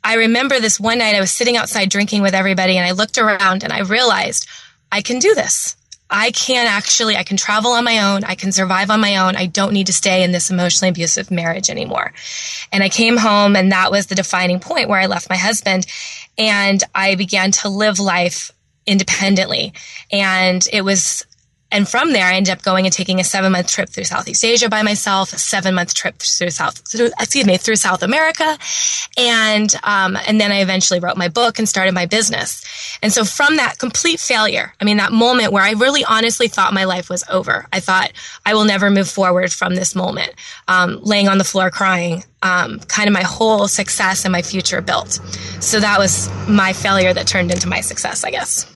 I 0.04 0.16
remember 0.16 0.60
this 0.60 0.78
one 0.78 0.98
night 0.98 1.14
I 1.14 1.20
was 1.20 1.30
sitting 1.30 1.56
outside 1.56 1.88
drinking 1.88 2.20
with 2.20 2.34
everybody 2.34 2.76
and 2.76 2.86
I 2.86 2.92
looked 2.92 3.16
around 3.16 3.64
and 3.64 3.72
I 3.72 3.80
realized 3.80 4.46
I 4.92 5.00
can 5.00 5.18
do 5.18 5.34
this. 5.34 5.76
I 6.10 6.30
can 6.30 6.66
actually, 6.66 7.16
I 7.16 7.24
can 7.24 7.38
travel 7.38 7.72
on 7.72 7.82
my 7.82 8.12
own. 8.12 8.22
I 8.22 8.34
can 8.34 8.52
survive 8.52 8.90
on 8.90 9.00
my 9.00 9.16
own. 9.16 9.34
I 9.34 9.46
don't 9.46 9.72
need 9.72 9.86
to 9.86 9.92
stay 9.94 10.22
in 10.22 10.32
this 10.32 10.50
emotionally 10.50 10.90
abusive 10.90 11.30
marriage 11.30 11.70
anymore. 11.70 12.12
And 12.70 12.84
I 12.84 12.90
came 12.90 13.16
home 13.16 13.56
and 13.56 13.72
that 13.72 13.90
was 13.90 14.06
the 14.06 14.14
defining 14.14 14.60
point 14.60 14.90
where 14.90 15.00
I 15.00 15.06
left 15.06 15.30
my 15.30 15.36
husband 15.36 15.86
and 16.36 16.84
I 16.94 17.14
began 17.14 17.50
to 17.52 17.70
live 17.70 17.98
life 17.98 18.50
independently. 18.86 19.72
And 20.12 20.66
it 20.70 20.82
was 20.82 21.24
and 21.74 21.88
from 21.88 22.12
there, 22.12 22.26
I 22.26 22.34
ended 22.34 22.52
up 22.52 22.62
going 22.62 22.86
and 22.86 22.92
taking 22.92 23.18
a 23.18 23.24
seven 23.24 23.50
month 23.50 23.66
trip 23.66 23.88
through 23.88 24.04
Southeast 24.04 24.44
Asia 24.44 24.68
by 24.68 24.82
myself, 24.82 25.32
a 25.32 25.38
seven 25.40 25.74
month 25.74 25.92
trip 25.92 26.20
through 26.20 26.50
South, 26.50 26.78
through, 26.88 27.10
excuse 27.18 27.44
me, 27.44 27.56
through 27.56 27.74
South 27.74 28.04
America. 28.04 28.56
And, 29.18 29.74
um, 29.82 30.16
and 30.28 30.40
then 30.40 30.52
I 30.52 30.60
eventually 30.60 31.00
wrote 31.00 31.16
my 31.16 31.26
book 31.26 31.58
and 31.58 31.68
started 31.68 31.92
my 31.92 32.06
business. 32.06 32.64
And 33.02 33.12
so 33.12 33.24
from 33.24 33.56
that 33.56 33.78
complete 33.80 34.20
failure, 34.20 34.72
I 34.80 34.84
mean, 34.84 34.98
that 34.98 35.10
moment 35.10 35.52
where 35.52 35.64
I 35.64 35.72
really 35.72 36.04
honestly 36.04 36.46
thought 36.46 36.72
my 36.72 36.84
life 36.84 37.10
was 37.10 37.24
over, 37.28 37.66
I 37.72 37.80
thought 37.80 38.12
I 38.46 38.54
will 38.54 38.64
never 38.64 38.88
move 38.88 39.10
forward 39.10 39.52
from 39.52 39.74
this 39.74 39.96
moment, 39.96 40.32
um, 40.68 41.00
laying 41.02 41.26
on 41.26 41.38
the 41.38 41.44
floor 41.44 41.72
crying, 41.72 42.22
um, 42.42 42.78
kind 42.86 43.08
of 43.08 43.12
my 43.12 43.24
whole 43.24 43.66
success 43.66 44.24
and 44.24 44.30
my 44.30 44.42
future 44.42 44.80
built. 44.80 45.14
So 45.58 45.80
that 45.80 45.98
was 45.98 46.30
my 46.48 46.72
failure 46.72 47.12
that 47.12 47.26
turned 47.26 47.50
into 47.50 47.66
my 47.66 47.80
success, 47.80 48.22
I 48.22 48.30
guess. 48.30 48.73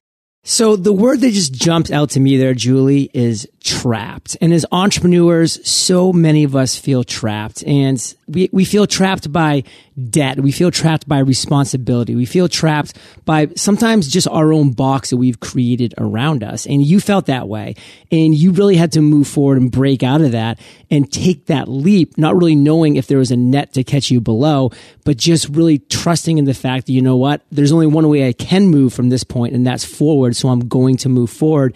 So 0.48 0.76
the 0.76 0.94
word 0.94 1.20
that 1.20 1.32
just 1.32 1.52
jumps 1.52 1.90
out 1.90 2.08
to 2.10 2.20
me 2.20 2.38
there, 2.38 2.54
Julie, 2.54 3.10
is 3.12 3.46
trapped. 3.62 4.34
And 4.40 4.50
as 4.50 4.64
entrepreneurs, 4.72 5.60
so 5.68 6.10
many 6.10 6.42
of 6.42 6.56
us 6.56 6.74
feel 6.74 7.04
trapped 7.04 7.62
and 7.64 8.00
we, 8.28 8.48
we 8.52 8.64
feel 8.64 8.86
trapped 8.86 9.32
by 9.32 9.64
debt. 10.10 10.38
We 10.40 10.52
feel 10.52 10.70
trapped 10.70 11.08
by 11.08 11.18
responsibility. 11.18 12.14
We 12.14 12.26
feel 12.26 12.48
trapped 12.48 12.96
by 13.24 13.48
sometimes 13.56 14.08
just 14.08 14.28
our 14.28 14.52
own 14.52 14.72
box 14.72 15.10
that 15.10 15.16
we've 15.16 15.40
created 15.40 15.94
around 15.98 16.44
us. 16.44 16.66
And 16.66 16.84
you 16.84 17.00
felt 17.00 17.26
that 17.26 17.48
way. 17.48 17.74
And 18.12 18.34
you 18.34 18.52
really 18.52 18.76
had 18.76 18.92
to 18.92 19.00
move 19.00 19.26
forward 19.26 19.58
and 19.58 19.70
break 19.70 20.02
out 20.02 20.20
of 20.20 20.32
that 20.32 20.60
and 20.90 21.10
take 21.10 21.46
that 21.46 21.68
leap, 21.68 22.18
not 22.18 22.36
really 22.36 22.56
knowing 22.56 22.96
if 22.96 23.06
there 23.06 23.18
was 23.18 23.30
a 23.30 23.36
net 23.36 23.72
to 23.74 23.84
catch 23.84 24.10
you 24.10 24.20
below, 24.20 24.70
but 25.04 25.16
just 25.16 25.48
really 25.48 25.78
trusting 25.78 26.38
in 26.38 26.44
the 26.44 26.54
fact 26.54 26.86
that, 26.86 26.92
you 26.92 27.02
know 27.02 27.16
what, 27.16 27.42
there's 27.50 27.72
only 27.72 27.86
one 27.86 28.08
way 28.08 28.28
I 28.28 28.32
can 28.32 28.68
move 28.68 28.92
from 28.92 29.08
this 29.08 29.24
point 29.24 29.54
and 29.54 29.66
that's 29.66 29.84
forward. 29.84 30.36
So 30.36 30.48
I'm 30.48 30.68
going 30.68 30.96
to 30.98 31.08
move 31.08 31.30
forward 31.30 31.74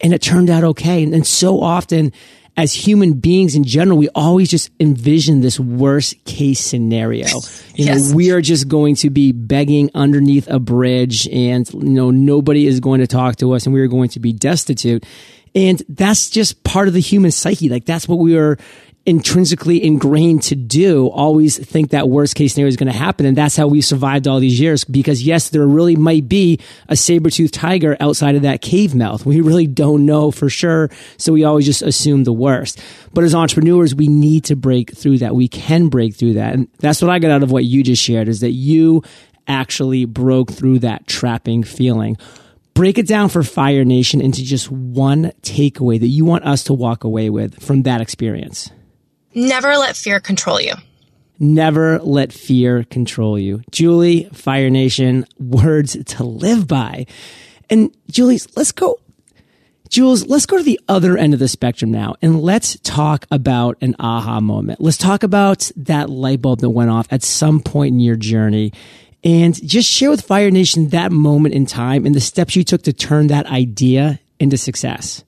and 0.00 0.12
it 0.12 0.20
turned 0.20 0.50
out 0.50 0.64
okay. 0.64 1.02
And, 1.02 1.14
and 1.14 1.26
so 1.26 1.60
often 1.60 2.12
as 2.56 2.74
human 2.74 3.14
beings 3.14 3.54
in 3.54 3.64
general, 3.64 3.96
we 3.96 4.08
always 4.14 4.50
just 4.50 4.70
envision 4.78 5.40
this 5.40 5.58
worst 5.58 6.22
case 6.24 6.60
scenario. 6.60 7.26
You 7.74 7.86
yes. 7.86 8.10
know, 8.10 8.16
we 8.16 8.30
are 8.32 8.42
just 8.42 8.68
going 8.68 8.96
to 8.96 9.08
be 9.08 9.32
begging 9.32 9.90
underneath 9.94 10.46
a 10.46 10.58
bridge 10.58 11.26
and, 11.28 11.66
you 11.72 11.80
know, 11.80 12.10
nobody 12.10 12.66
is 12.66 12.80
going 12.80 13.00
to 13.00 13.06
talk 13.06 13.36
to 13.36 13.52
us 13.52 13.64
and 13.64 13.72
we 13.72 13.80
are 13.80 13.86
going 13.86 14.10
to 14.10 14.20
be 14.20 14.34
destitute. 14.34 15.06
And 15.54 15.82
that's 15.88 16.28
just 16.28 16.62
part 16.64 16.86
of 16.86 16.92
the 16.92 17.00
human 17.00 17.30
psyche. 17.30 17.70
Like 17.70 17.86
that's 17.86 18.06
what 18.06 18.18
we 18.18 18.36
are 18.36 18.58
intrinsically 19.04 19.82
ingrained 19.82 20.42
to 20.44 20.54
do 20.54 21.08
always 21.08 21.58
think 21.58 21.90
that 21.90 22.08
worst 22.08 22.36
case 22.36 22.54
scenario 22.54 22.68
is 22.68 22.76
going 22.76 22.92
to 22.92 22.96
happen. 22.96 23.26
And 23.26 23.36
that's 23.36 23.56
how 23.56 23.66
we 23.66 23.80
survived 23.80 24.28
all 24.28 24.38
these 24.38 24.60
years. 24.60 24.84
Because 24.84 25.22
yes 25.22 25.48
there 25.48 25.66
really 25.66 25.96
might 25.96 26.28
be 26.28 26.60
a 26.88 26.96
saber-toothed 26.96 27.52
tiger 27.52 27.96
outside 28.00 28.36
of 28.36 28.42
that 28.42 28.60
cave 28.60 28.94
mouth. 28.94 29.26
We 29.26 29.40
really 29.40 29.66
don't 29.66 30.06
know 30.06 30.30
for 30.30 30.48
sure. 30.48 30.90
So 31.16 31.32
we 31.32 31.44
always 31.44 31.66
just 31.66 31.82
assume 31.82 32.24
the 32.24 32.32
worst. 32.32 32.80
But 33.12 33.24
as 33.24 33.34
entrepreneurs 33.34 33.94
we 33.94 34.08
need 34.08 34.44
to 34.44 34.56
break 34.56 34.96
through 34.96 35.18
that. 35.18 35.34
We 35.34 35.48
can 35.48 35.88
break 35.88 36.14
through 36.14 36.34
that. 36.34 36.54
And 36.54 36.68
that's 36.78 37.02
what 37.02 37.10
i 37.10 37.18
got 37.18 37.30
out 37.30 37.42
of 37.42 37.50
what 37.50 37.64
you 37.64 37.82
just 37.82 38.02
shared 38.02 38.28
is 38.28 38.40
that 38.40 38.52
you 38.52 39.02
actually 39.48 40.04
broke 40.04 40.52
through 40.52 40.78
that 40.80 41.06
trapping 41.06 41.64
feeling. 41.64 42.16
Break 42.74 42.96
it 42.96 43.06
down 43.06 43.28
for 43.28 43.42
fire 43.42 43.84
nation 43.84 44.20
into 44.20 44.42
just 44.42 44.70
one 44.70 45.32
takeaway 45.42 45.98
that 45.98 46.06
you 46.06 46.24
want 46.24 46.44
us 46.44 46.64
to 46.64 46.72
walk 46.72 47.04
away 47.04 47.28
with 47.28 47.62
from 47.62 47.82
that 47.82 48.00
experience 48.00 48.70
Never 49.34 49.76
let 49.76 49.96
fear 49.96 50.20
control 50.20 50.60
you. 50.60 50.74
Never 51.38 51.98
let 52.00 52.32
fear 52.32 52.84
control 52.84 53.38
you. 53.38 53.62
Julie, 53.70 54.28
Fire 54.32 54.70
Nation, 54.70 55.26
words 55.38 55.96
to 56.04 56.24
live 56.24 56.68
by. 56.68 57.06
And 57.68 57.94
Julie, 58.08 58.38
let's 58.54 58.72
go 58.72 58.98
Jules, 59.92 60.26
let's 60.26 60.46
go 60.46 60.56
to 60.56 60.62
the 60.62 60.80
other 60.88 61.18
end 61.18 61.34
of 61.34 61.38
the 61.38 61.48
spectrum 61.48 61.90
now 61.90 62.14
and 62.22 62.40
let's 62.40 62.78
talk 62.80 63.26
about 63.30 63.76
an 63.82 63.94
aha 63.98 64.40
moment. 64.40 64.80
Let's 64.80 64.96
talk 64.96 65.22
about 65.22 65.70
that 65.76 66.08
light 66.08 66.40
bulb 66.40 66.60
that 66.60 66.70
went 66.70 66.88
off 66.88 67.06
at 67.10 67.22
some 67.22 67.60
point 67.60 67.92
in 67.92 68.00
your 68.00 68.16
journey 68.16 68.72
and 69.22 69.54
just 69.68 69.90
share 69.90 70.08
with 70.08 70.22
Fire 70.22 70.50
Nation 70.50 70.88
that 70.88 71.12
moment 71.12 71.54
in 71.54 71.66
time 71.66 72.06
and 72.06 72.14
the 72.14 72.22
steps 72.22 72.56
you 72.56 72.64
took 72.64 72.80
to 72.84 72.94
turn 72.94 73.26
that 73.26 73.44
idea 73.44 74.18
into 74.40 74.56
success. 74.56 75.24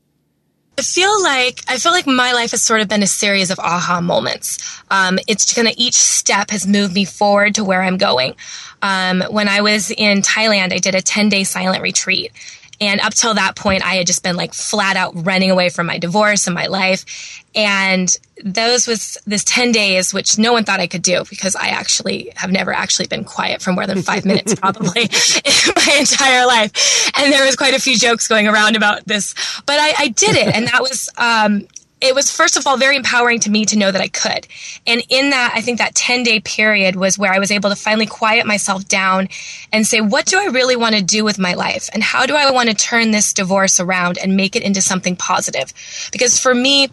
I 0.76 0.82
feel 0.82 1.22
like 1.22 1.60
I 1.68 1.78
feel 1.78 1.92
like 1.92 2.06
my 2.06 2.32
life 2.32 2.50
has 2.50 2.62
sort 2.62 2.80
of 2.80 2.88
been 2.88 3.02
a 3.02 3.06
series 3.06 3.50
of 3.50 3.58
aha 3.60 4.00
moments. 4.00 4.58
Um, 4.90 5.18
it's 5.28 5.54
kind 5.54 5.68
of 5.68 5.74
each 5.76 5.94
step 5.94 6.50
has 6.50 6.66
moved 6.66 6.94
me 6.94 7.04
forward 7.04 7.54
to 7.56 7.64
where 7.64 7.82
I'm 7.82 7.96
going. 7.96 8.34
Um, 8.82 9.22
when 9.30 9.48
I 9.48 9.60
was 9.60 9.90
in 9.90 10.22
Thailand, 10.22 10.72
I 10.72 10.78
did 10.78 10.94
a 10.94 11.00
10 11.00 11.28
day 11.28 11.44
silent 11.44 11.82
retreat. 11.82 12.32
And 12.80 13.00
up 13.00 13.14
till 13.14 13.34
that 13.34 13.56
point, 13.56 13.84
I 13.84 13.94
had 13.94 14.06
just 14.06 14.22
been 14.22 14.36
like 14.36 14.54
flat 14.54 14.96
out 14.96 15.12
running 15.14 15.50
away 15.50 15.68
from 15.68 15.86
my 15.86 15.98
divorce 15.98 16.46
and 16.46 16.54
my 16.54 16.66
life. 16.66 17.42
And 17.54 18.14
those 18.44 18.86
was 18.86 19.16
this 19.26 19.44
10 19.44 19.72
days, 19.72 20.12
which 20.12 20.38
no 20.38 20.52
one 20.52 20.64
thought 20.64 20.80
I 20.80 20.86
could 20.86 21.02
do 21.02 21.24
because 21.30 21.54
I 21.54 21.68
actually 21.68 22.32
have 22.34 22.50
never 22.50 22.72
actually 22.72 23.06
been 23.06 23.24
quiet 23.24 23.62
for 23.62 23.72
more 23.72 23.86
than 23.86 24.02
five 24.02 24.24
minutes, 24.24 24.54
probably 24.60 25.02
in 25.02 25.72
my 25.76 25.96
entire 26.00 26.46
life. 26.46 27.10
And 27.16 27.32
there 27.32 27.44
was 27.44 27.56
quite 27.56 27.74
a 27.74 27.80
few 27.80 27.96
jokes 27.96 28.26
going 28.26 28.48
around 28.48 28.76
about 28.76 29.04
this, 29.06 29.34
but 29.66 29.78
I, 29.78 29.94
I 29.98 30.08
did 30.08 30.36
it. 30.36 30.54
And 30.54 30.66
that 30.66 30.82
was, 30.82 31.08
um, 31.16 31.68
it 32.04 32.14
was 32.14 32.30
first 32.30 32.56
of 32.56 32.66
all 32.66 32.76
very 32.76 32.96
empowering 32.96 33.40
to 33.40 33.50
me 33.50 33.64
to 33.64 33.78
know 33.78 33.90
that 33.90 34.00
I 34.00 34.08
could. 34.08 34.46
And 34.86 35.02
in 35.08 35.30
that, 35.30 35.52
I 35.54 35.62
think 35.62 35.78
that 35.78 35.94
10 35.94 36.22
day 36.22 36.40
period 36.40 36.96
was 36.96 37.18
where 37.18 37.32
I 37.32 37.38
was 37.38 37.50
able 37.50 37.70
to 37.70 37.76
finally 37.76 38.06
quiet 38.06 38.46
myself 38.46 38.86
down 38.86 39.28
and 39.72 39.86
say, 39.86 40.00
what 40.00 40.26
do 40.26 40.38
I 40.38 40.46
really 40.46 40.76
want 40.76 40.94
to 40.94 41.02
do 41.02 41.24
with 41.24 41.38
my 41.38 41.54
life? 41.54 41.88
And 41.94 42.02
how 42.02 42.26
do 42.26 42.36
I 42.36 42.50
want 42.50 42.68
to 42.68 42.74
turn 42.74 43.10
this 43.10 43.32
divorce 43.32 43.80
around 43.80 44.18
and 44.18 44.36
make 44.36 44.54
it 44.54 44.62
into 44.62 44.82
something 44.82 45.16
positive? 45.16 45.72
Because 46.12 46.38
for 46.38 46.54
me, 46.54 46.90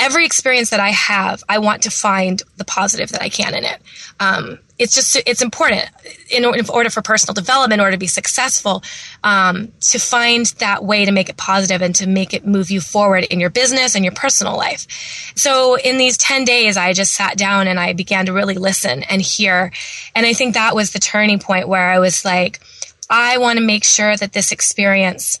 every 0.00 0.24
experience 0.24 0.70
that 0.70 0.80
I 0.80 0.90
have, 0.90 1.42
I 1.48 1.58
want 1.58 1.82
to 1.82 1.90
find 1.90 2.42
the 2.56 2.64
positive 2.64 3.10
that 3.10 3.22
I 3.22 3.28
can 3.28 3.54
in 3.54 3.64
it. 3.64 3.80
Um, 4.20 4.58
it's 4.78 4.94
just 4.94 5.16
it's 5.26 5.42
important 5.42 5.88
in, 6.30 6.44
order 6.44 6.90
for 6.90 7.02
personal 7.02 7.34
development, 7.34 7.80
in 7.80 7.80
order 7.80 7.92
to 7.92 7.98
be 7.98 8.06
successful, 8.06 8.82
um, 9.24 9.72
to 9.80 9.98
find 9.98 10.46
that 10.58 10.84
way 10.84 11.04
to 11.04 11.12
make 11.12 11.28
it 11.28 11.36
positive 11.36 11.82
and 11.82 11.94
to 11.94 12.06
make 12.06 12.34
it 12.34 12.46
move 12.46 12.70
you 12.70 12.80
forward 12.80 13.24
in 13.24 13.40
your 13.40 13.50
business 13.50 13.94
and 13.94 14.04
your 14.04 14.12
personal 14.14 14.56
life. 14.56 14.86
So 15.34 15.76
in 15.76 15.96
these 15.96 16.16
ten 16.18 16.44
days, 16.44 16.76
I 16.76 16.92
just 16.92 17.14
sat 17.14 17.38
down 17.38 17.68
and 17.68 17.80
I 17.80 17.92
began 17.92 18.26
to 18.26 18.32
really 18.32 18.56
listen 18.56 19.02
and 19.04 19.22
hear, 19.22 19.72
and 20.14 20.26
I 20.26 20.34
think 20.34 20.54
that 20.54 20.74
was 20.74 20.90
the 20.90 20.98
turning 20.98 21.38
point 21.38 21.68
where 21.68 21.88
I 21.90 21.98
was 21.98 22.24
like, 22.24 22.60
I 23.08 23.38
want 23.38 23.58
to 23.58 23.64
make 23.64 23.84
sure 23.84 24.16
that 24.16 24.32
this 24.32 24.52
experience 24.52 25.40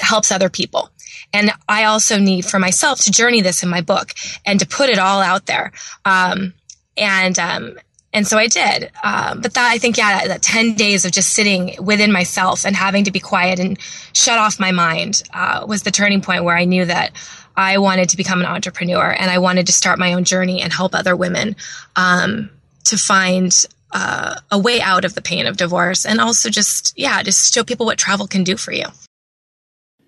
helps 0.00 0.30
other 0.30 0.50
people. 0.50 0.90
And 1.32 1.50
I 1.68 1.84
also 1.84 2.18
need 2.18 2.44
for 2.44 2.58
myself 2.58 3.00
to 3.02 3.10
journey 3.10 3.40
this 3.40 3.62
in 3.62 3.70
my 3.70 3.80
book 3.80 4.12
and 4.44 4.60
to 4.60 4.66
put 4.66 4.90
it 4.90 4.98
all 4.98 5.22
out 5.22 5.46
there. 5.46 5.72
Um, 6.04 6.52
and, 6.96 7.38
um, 7.38 7.78
and 8.12 8.26
so 8.26 8.36
I 8.36 8.46
did. 8.46 8.90
Um, 9.02 9.40
but 9.40 9.54
that, 9.54 9.70
I 9.70 9.78
think, 9.78 9.96
yeah, 9.96 10.28
that 10.28 10.42
10 10.42 10.74
days 10.74 11.04
of 11.04 11.12
just 11.12 11.30
sitting 11.30 11.74
within 11.82 12.12
myself 12.12 12.66
and 12.66 12.76
having 12.76 13.04
to 13.04 13.10
be 13.10 13.20
quiet 13.20 13.58
and 13.58 13.78
shut 14.12 14.38
off 14.38 14.60
my 14.60 14.70
mind, 14.70 15.22
uh, 15.32 15.64
was 15.66 15.82
the 15.82 15.90
turning 15.90 16.20
point 16.20 16.44
where 16.44 16.56
I 16.56 16.64
knew 16.64 16.84
that 16.84 17.12
I 17.56 17.78
wanted 17.78 18.10
to 18.10 18.16
become 18.16 18.40
an 18.40 18.46
entrepreneur 18.46 19.10
and 19.18 19.30
I 19.30 19.38
wanted 19.38 19.66
to 19.66 19.72
start 19.72 19.98
my 19.98 20.12
own 20.12 20.24
journey 20.24 20.60
and 20.60 20.72
help 20.72 20.94
other 20.94 21.16
women, 21.16 21.56
um, 21.96 22.50
to 22.84 22.98
find, 22.98 23.64
uh, 23.92 24.36
a 24.50 24.58
way 24.58 24.80
out 24.80 25.04
of 25.04 25.14
the 25.14 25.22
pain 25.22 25.46
of 25.46 25.56
divorce 25.56 26.04
and 26.04 26.20
also 26.20 26.50
just, 26.50 26.92
yeah, 26.96 27.22
just 27.22 27.54
show 27.54 27.64
people 27.64 27.86
what 27.86 27.98
travel 27.98 28.26
can 28.26 28.44
do 28.44 28.56
for 28.56 28.72
you. 28.72 28.86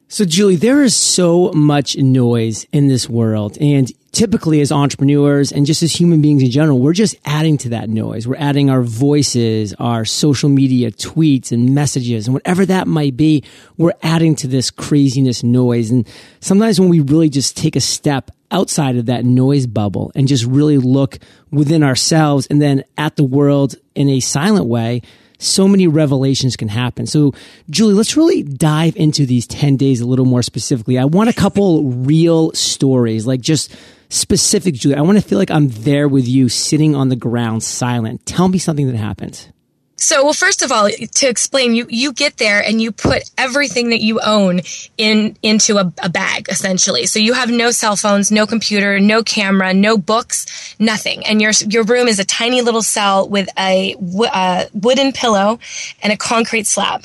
So, 0.09 0.25
Julie, 0.25 0.57
there 0.57 0.83
is 0.83 0.95
so 0.95 1.51
much 1.53 1.97
noise 1.97 2.67
in 2.73 2.89
this 2.89 3.09
world. 3.09 3.57
And 3.61 3.91
typically, 4.15 4.61
as 4.61 4.73
entrepreneurs 4.73 5.53
and 5.53 5.67
just 5.67 5.83
as 5.83 5.93
human 5.93 6.23
beings 6.23 6.43
in 6.43 6.51
general, 6.51 6.79
we're 6.79 6.93
just 6.93 7.17
adding 7.25 7.59
to 7.59 7.71
that 7.71 7.89
noise. 7.89 8.27
We're 8.27 8.37
adding 8.37 8.71
our 8.71 8.83
voices, 8.83 9.75
our 9.75 10.05
social 10.05 10.49
media 10.49 10.91
tweets 10.91 11.53
and 11.53 11.75
messages, 11.75 12.27
and 12.27 12.35
whatever 12.35 12.65
that 12.67 12.87
might 12.87 13.17
be, 13.17 13.43
we're 13.77 13.93
adding 14.03 14.35
to 14.37 14.49
this 14.49 14.71
craziness 14.71 15.43
noise. 15.43 15.91
And 15.91 16.09
sometimes 16.41 16.81
when 16.81 16.89
we 16.89 17.01
really 17.01 17.29
just 17.29 17.57
take 17.57 17.77
a 17.77 17.81
step 17.81 18.31
outside 18.51 18.97
of 18.97 19.07
that 19.07 19.25
noise 19.25 19.67
bubble 19.67 20.13
and 20.15 20.29
just 20.29 20.45
really 20.45 20.79
look 20.79 21.19
within 21.51 21.83
ourselves 21.83 22.47
and 22.47 22.63
then 22.63 22.85
at 22.97 23.17
the 23.17 23.25
world 23.25 23.75
in 23.95 24.09
a 24.09 24.21
silent 24.21 24.67
way, 24.67 25.03
so 25.45 25.69
many 25.69 25.87
revelations 25.87 26.57
can 26.57 26.69
happen. 26.69 27.07
So, 27.07 27.33
Julie, 27.71 27.95
let's 27.95 28.17
really 28.17 28.43
dive 28.43 28.97
into 28.97 29.27
these 29.27 29.47
10 29.47 29.77
days 29.77 30.01
a 30.01 30.07
little 30.07 30.25
more 30.25 30.43
specifically. 30.43 30.99
I 30.99 31.05
want 31.05 31.31
a 31.31 31.33
couple 31.33 31.85
real 31.85 32.53
stories, 32.53 33.27
like 33.27 33.41
just 33.41 33.75
specific, 34.09 34.75
Julie. 34.75 34.97
I 34.97 35.03
want 35.03 35.19
to 35.19 35.25
feel 35.25 35.39
like 35.39 35.51
I'm 35.51 35.69
there 35.69 36.09
with 36.09 36.27
you 36.27 36.49
sitting 36.49 36.95
on 36.95 37.09
the 37.09 37.17
ground 37.17 37.63
silent. 37.63 38.25
Tell 38.27 38.49
me 38.49 38.59
something 38.59 38.87
that 38.87 38.97
happened. 38.97 39.49
So, 39.97 40.25
well, 40.25 40.33
first 40.33 40.63
of 40.63 40.73
all, 40.73 40.89
to 40.89 41.27
explain, 41.29 41.75
you 41.75 41.87
you 41.89 42.13
get 42.13 42.37
there 42.39 42.61
and 42.61 42.83
you 42.83 42.91
put 42.91 43.31
everything 43.39 43.91
that 43.91 44.01
you 44.01 44.21
own 44.21 44.61
in 44.99 45.37
into 45.43 45.79
a, 45.79 45.93
a, 46.03 46.09
bag, 46.09 46.49
essentially. 46.49 47.07
So 47.07 47.21
you 47.21 47.33
have 47.33 47.49
no 47.49 47.71
cell 47.71 47.95
phones, 47.95 48.33
no 48.33 48.47
computer, 48.47 48.99
no 48.99 49.23
camera, 49.23 49.73
no 49.73 49.97
books, 49.97 50.75
nothing. 50.79 51.25
And 51.25 51.41
your 51.41 51.53
your 51.69 51.85
room 51.85 52.09
is 52.09 52.19
a 52.19 52.25
tiny 52.25 52.61
little 52.61 52.83
cell 52.83 53.29
with 53.29 53.49
a, 53.59 53.95
a 54.35 54.69
wooden 54.75 55.13
pillow 55.13 55.61
and 56.03 56.13
a 56.13 56.17
concrete 56.17 56.67
slab. 56.67 57.05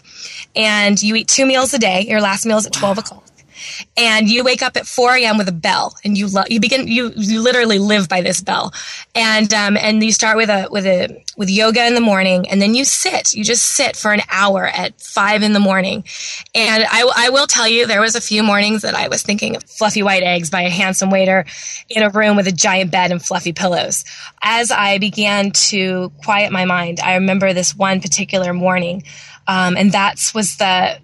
And 0.55 1.01
you 1.01 1.15
eat 1.15 1.27
two 1.27 1.45
meals 1.45 1.73
a 1.73 1.79
day. 1.79 2.01
Your 2.07 2.21
last 2.21 2.45
meal 2.45 2.57
is 2.57 2.65
at 2.65 2.73
twelve 2.73 2.97
o'clock 2.97 3.28
and 3.97 4.29
you 4.29 4.43
wake 4.43 4.61
up 4.61 4.77
at 4.77 4.85
4 4.85 5.15
a.m. 5.15 5.37
with 5.37 5.47
a 5.47 5.53
bell 5.53 5.95
and 6.03 6.17
you 6.17 6.27
lo- 6.27 6.43
you 6.49 6.59
begin 6.59 6.87
you 6.87 7.11
you 7.15 7.41
literally 7.41 7.79
live 7.79 8.09
by 8.09 8.21
this 8.21 8.41
bell. 8.41 8.73
And 9.15 9.53
um 9.53 9.77
and 9.77 10.03
you 10.03 10.11
start 10.11 10.37
with 10.37 10.49
a 10.49 10.67
with 10.71 10.85
a 10.85 11.23
with 11.37 11.49
yoga 11.49 11.85
in 11.85 11.95
the 11.95 12.01
morning 12.01 12.49
and 12.49 12.61
then 12.61 12.75
you 12.75 12.83
sit. 12.85 13.33
You 13.33 13.43
just 13.43 13.63
sit 13.63 13.95
for 13.95 14.11
an 14.11 14.21
hour 14.29 14.65
at 14.67 14.99
5 15.01 15.43
in 15.43 15.53
the 15.53 15.59
morning. 15.59 16.03
And 16.53 16.83
I, 16.89 17.09
I 17.15 17.29
will 17.29 17.47
tell 17.47 17.67
you 17.67 17.87
there 17.87 18.01
was 18.01 18.15
a 18.15 18.21
few 18.21 18.43
mornings 18.43 18.81
that 18.81 18.95
I 18.95 19.07
was 19.07 19.21
thinking 19.21 19.55
of 19.55 19.63
fluffy 19.63 20.03
white 20.03 20.23
eggs 20.23 20.49
by 20.49 20.61
a 20.61 20.69
handsome 20.69 21.09
waiter 21.09 21.45
in 21.89 22.03
a 22.03 22.09
room 22.09 22.35
with 22.35 22.47
a 22.47 22.51
giant 22.51 22.91
bed 22.91 23.11
and 23.11 23.23
fluffy 23.23 23.53
pillows. 23.53 24.05
As 24.41 24.71
I 24.71 24.97
began 24.97 25.51
to 25.51 26.11
quiet 26.23 26.51
my 26.51 26.65
mind 26.65 26.99
I 26.99 27.15
remember 27.15 27.53
this 27.53 27.75
one 27.75 28.01
particular 28.01 28.53
morning 28.53 29.03
um, 29.47 29.75
and 29.77 29.91
that 29.93 30.31
was 30.35 30.57
the 30.57 30.99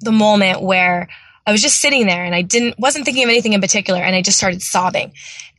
the 0.00 0.12
moment 0.12 0.62
where 0.62 1.08
I 1.46 1.52
was 1.52 1.62
just 1.62 1.80
sitting 1.80 2.06
there 2.06 2.24
and 2.24 2.34
I 2.34 2.42
didn't, 2.42 2.78
wasn't 2.78 3.04
thinking 3.04 3.24
of 3.24 3.30
anything 3.30 3.52
in 3.52 3.60
particular. 3.60 4.00
And 4.00 4.14
I 4.16 4.22
just 4.22 4.38
started 4.38 4.62
sobbing 4.62 5.12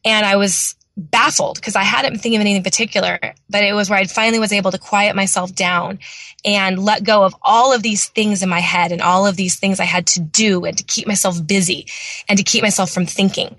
and 0.03 0.25
I 0.25 0.35
was 0.35 0.75
baffled 0.97 1.55
because 1.55 1.75
I 1.75 1.83
hadn't 1.83 2.13
been 2.13 2.19
thinking 2.19 2.39
of 2.39 2.41
anything 2.41 2.63
particular, 2.63 3.19
but 3.49 3.63
it 3.63 3.73
was 3.73 3.89
where 3.89 3.99
I 3.99 4.05
finally 4.05 4.39
was 4.39 4.53
able 4.53 4.71
to 4.71 4.77
quiet 4.77 5.15
myself 5.15 5.53
down 5.53 5.99
and 6.45 6.79
let 6.79 7.03
go 7.03 7.23
of 7.23 7.35
all 7.41 7.73
of 7.73 7.83
these 7.83 8.05
things 8.05 8.41
in 8.41 8.49
my 8.49 8.61
head 8.61 8.91
and 8.91 9.01
all 9.01 9.27
of 9.27 9.35
these 9.35 9.57
things 9.57 9.79
I 9.79 9.85
had 9.85 10.07
to 10.07 10.21
do 10.21 10.63
and 10.65 10.77
to 10.77 10.83
keep 10.83 11.07
myself 11.07 11.45
busy 11.45 11.87
and 12.29 12.37
to 12.37 12.43
keep 12.43 12.61
myself 12.61 12.91
from 12.91 13.05
thinking. 13.05 13.55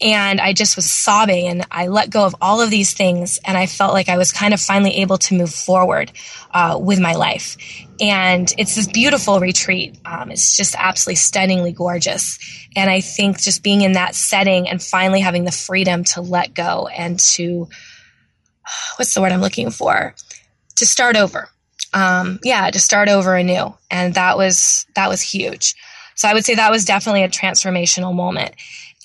And 0.00 0.40
I 0.40 0.52
just 0.52 0.76
was 0.76 0.90
sobbing 0.90 1.48
and 1.48 1.66
I 1.70 1.86
let 1.86 2.10
go 2.10 2.26
of 2.26 2.36
all 2.40 2.60
of 2.60 2.68
these 2.68 2.92
things. 2.92 3.38
And 3.44 3.56
I 3.56 3.66
felt 3.66 3.94
like 3.94 4.10
I 4.10 4.18
was 4.18 4.30
kind 4.30 4.52
of 4.52 4.60
finally 4.60 4.96
able 4.96 5.16
to 5.18 5.34
move 5.34 5.50
forward 5.50 6.12
uh, 6.52 6.78
with 6.80 7.00
my 7.00 7.14
life. 7.14 7.56
And 7.98 8.52
it's 8.58 8.74
this 8.74 8.86
beautiful 8.86 9.40
retreat. 9.40 9.98
Um, 10.04 10.30
it's 10.30 10.54
just 10.54 10.74
absolutely 10.76 11.16
stunningly 11.16 11.72
gorgeous. 11.72 12.38
And 12.76 12.90
I 12.90 13.00
think 13.00 13.40
just 13.40 13.62
being 13.62 13.80
in 13.80 13.92
that 13.92 14.14
setting 14.14 14.68
and 14.68 14.82
finally 14.82 15.20
having 15.20 15.44
the 15.44 15.52
freedom 15.52 16.04
to 16.04 16.20
let 16.20 16.52
go 16.52 16.88
and 16.88 17.18
to, 17.20 17.68
what's 18.96 19.14
the 19.14 19.22
word 19.22 19.32
I'm 19.32 19.40
looking 19.40 19.70
for? 19.70 20.14
To 20.76 20.86
start 20.86 21.16
over. 21.16 21.48
Um, 21.94 22.38
yeah, 22.42 22.70
to 22.70 22.78
start 22.78 23.08
over 23.08 23.34
anew. 23.34 23.74
And 23.90 24.12
that 24.14 24.36
was, 24.36 24.84
that 24.94 25.08
was 25.08 25.22
huge. 25.22 25.74
So 26.16 26.28
I 26.28 26.34
would 26.34 26.44
say 26.44 26.54
that 26.54 26.70
was 26.70 26.84
definitely 26.84 27.22
a 27.22 27.28
transformational 27.28 28.14
moment. 28.14 28.54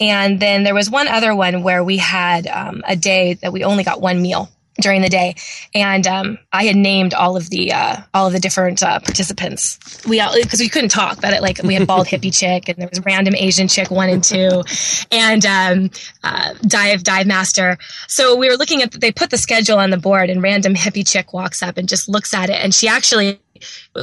And 0.01 0.39
then 0.39 0.63
there 0.63 0.74
was 0.74 0.89
one 0.89 1.08
other 1.08 1.36
one 1.36 1.62
where 1.62 1.84
we 1.84 1.98
had 1.98 2.48
um, 2.48 2.84
a 2.88 2.96
day 2.96 3.36
that 3.36 3.53
we 3.53 3.63
only 3.63 3.84
got 3.84 4.01
one 4.01 4.22
meal 4.22 4.50
during 4.79 5.01
the 5.01 5.10
day, 5.10 5.36
and 5.75 6.08
um, 6.08 6.39
I 6.51 6.63
had 6.63 6.75
named 6.75 7.13
all 7.13 7.38
of 7.38 7.50
the 7.50 7.72
uh, 7.72 7.98
all 8.13 8.25
of 8.25 8.34
the 8.34 8.39
different 8.39 8.81
uh, 8.81 9.00
participants. 9.00 9.77
We 10.08 10.20
all 10.20 10.34
because 10.41 10.60
we 10.60 10.70
couldn't 10.70 10.89
talk, 10.89 11.22
but 11.22 11.34
it, 11.34 11.41
like 11.41 11.62
we 11.62 11.75
had 11.75 11.86
bald 11.86 12.08
hippie 12.08 12.36
chick, 12.36 12.67
and 12.67 12.77
there 12.77 12.89
was 12.89 13.00
random 13.05 13.36
Asian 13.36 13.67
chick 13.67 13.91
one 13.91 14.10
and 14.10 14.24
two, 14.24 14.63
and 15.12 15.46
um, 15.46 15.91
uh, 16.24 16.53
dive 16.65 17.03
dive 17.03 17.27
master. 17.27 17.77
So 18.08 18.36
we 18.36 18.50
were 18.50 18.55
looking 18.55 18.81
at 18.81 18.91
they 18.93 19.12
put 19.12 19.29
the 19.29 19.38
schedule 19.38 19.77
on 19.77 19.91
the 19.91 19.98
board, 19.98 20.29
and 20.29 20.41
random 20.41 20.74
hippie 20.74 21.08
chick 21.08 21.34
walks 21.34 21.62
up 21.62 21.77
and 21.77 21.88
just 21.88 22.10
looks 22.10 22.34
at 22.34 22.50
it, 22.50 22.55
and 22.55 22.74
she 22.74 22.88
actually 22.88 23.39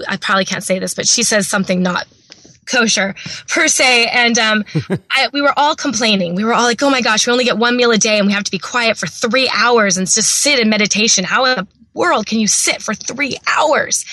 I 0.07 0.17
probably 0.17 0.45
can't 0.45 0.63
say 0.63 0.79
this, 0.79 0.95
but 0.95 1.09
she 1.09 1.23
says 1.23 1.49
something 1.49 1.83
not 1.83 2.07
kosher 2.69 3.15
per 3.49 3.69
se. 3.69 4.07
And 4.07 4.39
um, 4.39 4.65
I, 5.11 5.29
we 5.33 5.43
were 5.43 5.53
all 5.57 5.75
complaining. 5.75 6.35
We 6.35 6.45
were 6.45 6.55
all 6.55 6.65
like, 6.65 6.83
oh 6.83 6.91
my 6.91 7.01
gosh, 7.01 7.27
we 7.27 7.33
only 7.33 7.45
get 7.45 7.59
one 7.59 7.77
meal 7.77 7.91
a 7.91 7.99
day 7.99 8.19
and 8.19 8.27
we 8.27 8.33
have 8.33 8.45
to 8.45 8.51
be 8.51 8.59
quiet 8.59 8.97
for 8.97 9.07
three 9.07 9.51
hours 9.55 9.97
and 9.97 10.07
just 10.07 10.41
sit 10.41 10.59
in 10.59 10.69
meditation. 10.69 11.25
How 11.25 11.45
in 11.45 11.57
the 11.57 11.67
world 11.95 12.27
can 12.27 12.39
you 12.39 12.47
sit 12.47 12.83
for 12.83 12.95
three 12.95 13.37
hours? 13.47 14.05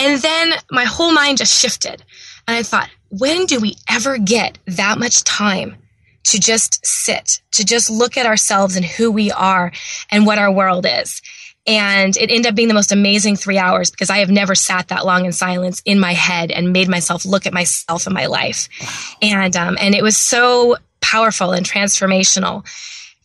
And 0.00 0.20
then 0.20 0.52
my 0.70 0.84
whole 0.84 1.12
mind 1.12 1.38
just 1.38 1.60
shifted. 1.60 2.02
And 2.48 2.56
I 2.56 2.62
thought, 2.62 2.88
when 3.10 3.46
do 3.46 3.60
we 3.60 3.76
ever 3.88 4.18
get 4.18 4.58
that 4.66 4.98
much 4.98 5.22
time 5.22 5.76
to 6.24 6.40
just 6.40 6.84
sit, 6.84 7.40
to 7.52 7.64
just 7.64 7.90
look 7.90 8.16
at 8.16 8.26
ourselves 8.26 8.76
and 8.76 8.84
who 8.84 9.10
we 9.12 9.30
are 9.30 9.72
and 10.10 10.26
what 10.26 10.38
our 10.38 10.50
world 10.50 10.86
is? 10.88 11.20
And 11.66 12.16
it 12.16 12.30
ended 12.30 12.46
up 12.46 12.54
being 12.56 12.68
the 12.68 12.74
most 12.74 12.90
amazing 12.90 13.36
three 13.36 13.58
hours 13.58 13.90
because 13.90 14.10
I 14.10 14.18
have 14.18 14.30
never 14.30 14.54
sat 14.54 14.88
that 14.88 15.06
long 15.06 15.26
in 15.26 15.32
silence 15.32 15.80
in 15.84 16.00
my 16.00 16.12
head 16.12 16.50
and 16.50 16.72
made 16.72 16.88
myself 16.88 17.24
look 17.24 17.46
at 17.46 17.52
myself 17.52 18.06
and 18.06 18.14
my 18.14 18.26
life. 18.26 18.68
Wow. 18.80 18.88
And, 19.22 19.56
um, 19.56 19.76
and 19.80 19.94
it 19.94 20.02
was 20.02 20.16
so 20.16 20.76
powerful 21.00 21.52
and 21.52 21.64
transformational. 21.64 22.66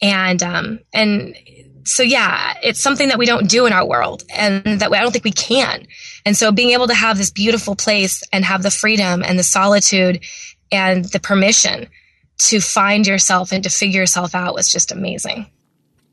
And, 0.01 0.43
um, 0.43 0.79
and 0.93 1.35
so 1.83 2.03
yeah, 2.03 2.53
it's 2.61 2.79
something 2.79 3.07
that 3.07 3.17
we 3.17 3.25
don't 3.25 3.49
do 3.49 3.65
in 3.65 3.73
our 3.73 3.87
world 3.87 4.23
and 4.35 4.63
that 4.81 4.93
I 4.93 5.01
don't 5.01 5.11
think 5.11 5.23
we 5.23 5.31
can. 5.31 5.87
And 6.23 6.37
so 6.37 6.51
being 6.51 6.71
able 6.71 6.87
to 6.87 6.93
have 6.93 7.17
this 7.17 7.31
beautiful 7.31 7.75
place 7.75 8.21
and 8.31 8.45
have 8.45 8.61
the 8.61 8.69
freedom 8.69 9.23
and 9.23 9.39
the 9.39 9.43
solitude 9.43 10.23
and 10.71 11.05
the 11.05 11.19
permission 11.19 11.87
to 12.39 12.59
find 12.59 13.07
yourself 13.07 13.51
and 13.51 13.63
to 13.63 13.69
figure 13.69 14.01
yourself 14.01 14.35
out 14.35 14.53
was 14.53 14.71
just 14.71 14.91
amazing 14.91 15.47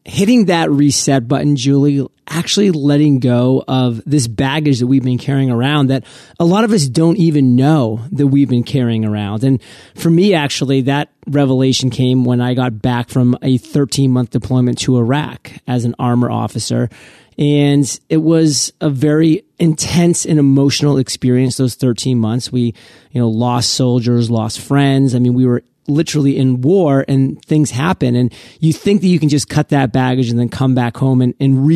hitting 0.05 0.47
that 0.47 0.71
reset 0.71 1.27
button, 1.27 1.57
Julie, 1.57 2.07
actually 2.29 2.71
letting 2.71 3.21
go 3.21 3.65
of 3.67 4.03
this 4.05 4.27
baggage 4.27 4.81
that 4.81 4.87
we've 4.87 5.03
been 5.03 5.19
carrying 5.19 5.51
around 5.51 5.89
that 5.89 6.05
a 6.39 6.45
lot 6.45 6.65
of 6.65 6.73
us 6.73 6.87
don't 6.87 7.17
even 7.17 7.57
know 7.57 8.03
that 8.13 8.27
we've 8.27 8.49
been 8.49 8.65
carrying 8.65 9.05
around. 9.05 9.45
And 9.45 9.63
for 9.95 10.11
me, 10.11 10.35
actually, 10.35 10.83
that 10.83 11.11
revelation 11.27 11.91
came 11.91 12.25
when 12.25 12.41
I 12.41 12.55
got 12.55 12.83
back 12.83 13.09
from 13.09 13.37
a 13.43 13.59
13 13.59 14.11
month 14.11 14.31
deployment 14.31 14.79
to 14.81 14.99
Iraq 14.99 15.53
as 15.67 15.85
an 15.85 15.95
armor 15.99 16.31
officer. 16.31 16.89
And 17.37 18.01
it 18.09 18.19
was 18.19 18.73
a 18.81 18.89
very 18.89 19.45
intense 19.59 20.25
and 20.25 20.39
emotional 20.39 20.99
experience 20.99 21.57
those 21.57 21.75
13 21.75 22.19
months. 22.19 22.53
We, 22.53 22.75
you 23.11 23.21
know, 23.21 23.29
lost 23.29 23.73
soldiers, 23.73 24.31
lost 24.31 24.61
friends. 24.61 25.15
I 25.15 25.19
mean, 25.19 25.35
we 25.35 25.47
were 25.47 25.63
literally 25.87 26.37
in 26.37 26.61
war 26.61 27.05
and 27.09 27.43
things 27.45 27.71
happen. 27.71 28.15
And 28.15 28.33
you 28.61 28.73
think 28.73 29.01
that 29.03 29.09
you 29.09 29.19
can 29.19 29.29
just 29.29 29.49
cut 29.49 29.69
that 29.71 29.93
baggage 29.93 30.31
and 30.31 30.39
then 30.39 30.49
come 30.49 30.75
back 30.75 30.97
home 30.97 31.21
and, 31.21 31.35
and 31.41 31.67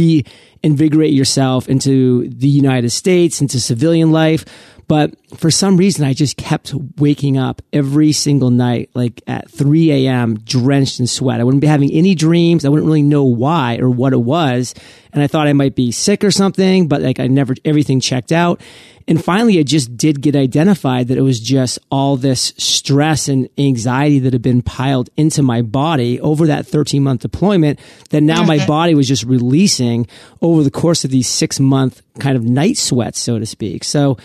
reinvigorate 0.62 1.12
yourself 1.12 1.68
into 1.68 2.28
the 2.28 2.48
United 2.48 2.90
States, 2.90 3.40
into 3.40 3.60
civilian 3.60 4.12
life. 4.12 4.44
But 4.88 5.14
for 5.36 5.50
some 5.50 5.76
reason, 5.76 6.06
I 6.06 6.14
just 6.14 6.38
kept 6.38 6.72
waking 6.96 7.36
up 7.36 7.60
every 7.74 8.12
single 8.12 8.50
night, 8.50 8.88
like 8.94 9.22
at 9.26 9.50
3 9.50 9.92
a.m., 9.92 10.38
drenched 10.38 10.98
in 10.98 11.06
sweat. 11.06 11.40
I 11.40 11.44
wouldn't 11.44 11.60
be 11.60 11.66
having 11.66 11.92
any 11.92 12.14
dreams. 12.14 12.64
I 12.64 12.70
wouldn't 12.70 12.86
really 12.86 13.02
know 13.02 13.24
why 13.24 13.76
or 13.76 13.90
what 13.90 14.14
it 14.14 14.22
was. 14.22 14.74
And 15.12 15.22
I 15.22 15.26
thought 15.26 15.46
I 15.46 15.52
might 15.52 15.74
be 15.74 15.92
sick 15.92 16.24
or 16.24 16.30
something, 16.30 16.88
but 16.88 17.02
like 17.02 17.20
I 17.20 17.26
never, 17.26 17.54
everything 17.66 18.00
checked 18.00 18.32
out. 18.32 18.62
And 19.08 19.24
finally, 19.24 19.56
it 19.56 19.64
just 19.64 19.96
did 19.96 20.20
get 20.20 20.36
identified 20.36 21.08
that 21.08 21.16
it 21.16 21.22
was 21.22 21.40
just 21.40 21.78
all 21.90 22.18
this 22.18 22.52
stress 22.58 23.28
and 23.28 23.48
anxiety 23.56 24.18
that 24.18 24.34
had 24.34 24.42
been 24.42 24.60
piled 24.60 25.08
into 25.16 25.42
my 25.42 25.62
body 25.62 26.20
over 26.20 26.46
that 26.48 26.66
13 26.66 27.02
month 27.02 27.22
deployment 27.22 27.80
that 28.10 28.20
now 28.22 28.40
mm-hmm. 28.40 28.58
my 28.58 28.66
body 28.66 28.94
was 28.94 29.08
just 29.08 29.24
releasing 29.24 30.06
over 30.52 30.62
the 30.62 30.70
course 30.70 31.04
of 31.04 31.10
these 31.10 31.28
six 31.28 31.60
month 31.60 32.02
kind 32.18 32.36
of 32.36 32.44
night 32.44 32.76
sweats, 32.76 33.18
so 33.18 33.38
to 33.38 33.46
speak. 33.46 33.84
So, 33.84 34.18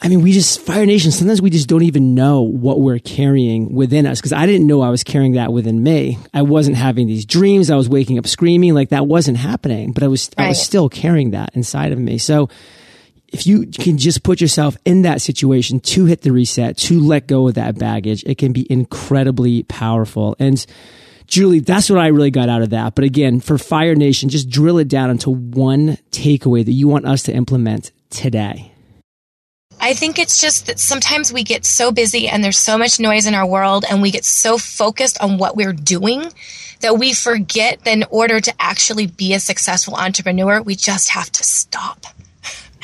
I 0.00 0.08
mean, 0.08 0.22
we 0.22 0.32
just, 0.32 0.60
Fire 0.60 0.84
Nation, 0.84 1.10
sometimes 1.10 1.40
we 1.40 1.48
just 1.50 1.68
don't 1.68 1.82
even 1.82 2.14
know 2.14 2.42
what 2.42 2.80
we're 2.80 2.98
carrying 2.98 3.74
within 3.74 4.06
us 4.06 4.20
because 4.20 4.32
I 4.32 4.44
didn't 4.44 4.66
know 4.66 4.82
I 4.82 4.90
was 4.90 5.02
carrying 5.02 5.32
that 5.32 5.52
within 5.52 5.82
me. 5.82 6.18
I 6.34 6.42
wasn't 6.42 6.76
having 6.76 7.06
these 7.06 7.24
dreams. 7.24 7.70
I 7.70 7.76
was 7.76 7.88
waking 7.88 8.18
up 8.18 8.26
screaming 8.26 8.74
like 8.74 8.90
that 8.90 9.06
wasn't 9.06 9.38
happening, 9.38 9.92
but 9.92 10.02
I 10.02 10.08
was, 10.08 10.30
right. 10.38 10.46
I 10.46 10.48
was 10.48 10.62
still 10.62 10.88
carrying 10.88 11.30
that 11.30 11.50
inside 11.54 11.92
of 11.92 11.98
me. 11.98 12.18
So 12.18 12.50
if 13.28 13.46
you 13.46 13.66
can 13.66 13.98
just 13.98 14.22
put 14.22 14.40
yourself 14.40 14.76
in 14.84 15.02
that 15.02 15.22
situation 15.22 15.80
to 15.80 16.04
hit 16.04 16.22
the 16.22 16.32
reset, 16.32 16.76
to 16.76 17.00
let 17.00 17.26
go 17.26 17.48
of 17.48 17.54
that 17.54 17.78
baggage, 17.78 18.22
it 18.24 18.38
can 18.38 18.52
be 18.52 18.70
incredibly 18.70 19.62
powerful. 19.64 20.36
And 20.38 20.64
Julie, 21.26 21.60
that's 21.60 21.90
what 21.90 21.98
I 21.98 22.08
really 22.08 22.30
got 22.30 22.48
out 22.48 22.62
of 22.62 22.70
that. 22.70 22.94
But 22.94 23.04
again, 23.04 23.40
for 23.40 23.58
Fire 23.58 23.94
Nation, 23.94 24.28
just 24.28 24.48
drill 24.48 24.78
it 24.78 24.88
down 24.88 25.10
into 25.10 25.30
one 25.30 25.98
takeaway 26.10 26.64
that 26.64 26.72
you 26.72 26.88
want 26.88 27.06
us 27.06 27.22
to 27.24 27.32
implement 27.32 27.92
today. 28.10 28.72
I 29.80 29.92
think 29.92 30.18
it's 30.18 30.40
just 30.40 30.66
that 30.66 30.78
sometimes 30.78 31.32
we 31.32 31.42
get 31.42 31.64
so 31.64 31.92
busy 31.92 32.28
and 32.28 32.42
there's 32.42 32.58
so 32.58 32.78
much 32.78 32.98
noise 32.98 33.26
in 33.26 33.34
our 33.34 33.46
world 33.46 33.84
and 33.88 34.00
we 34.00 34.10
get 34.10 34.24
so 34.24 34.56
focused 34.56 35.20
on 35.20 35.38
what 35.38 35.56
we're 35.56 35.72
doing 35.72 36.32
that 36.80 36.98
we 36.98 37.12
forget 37.12 37.84
that 37.84 37.92
in 37.92 38.04
order 38.10 38.40
to 38.40 38.54
actually 38.58 39.06
be 39.06 39.34
a 39.34 39.40
successful 39.40 39.94
entrepreneur, 39.94 40.62
we 40.62 40.74
just 40.74 41.10
have 41.10 41.30
to 41.32 41.44
stop. 41.44 42.06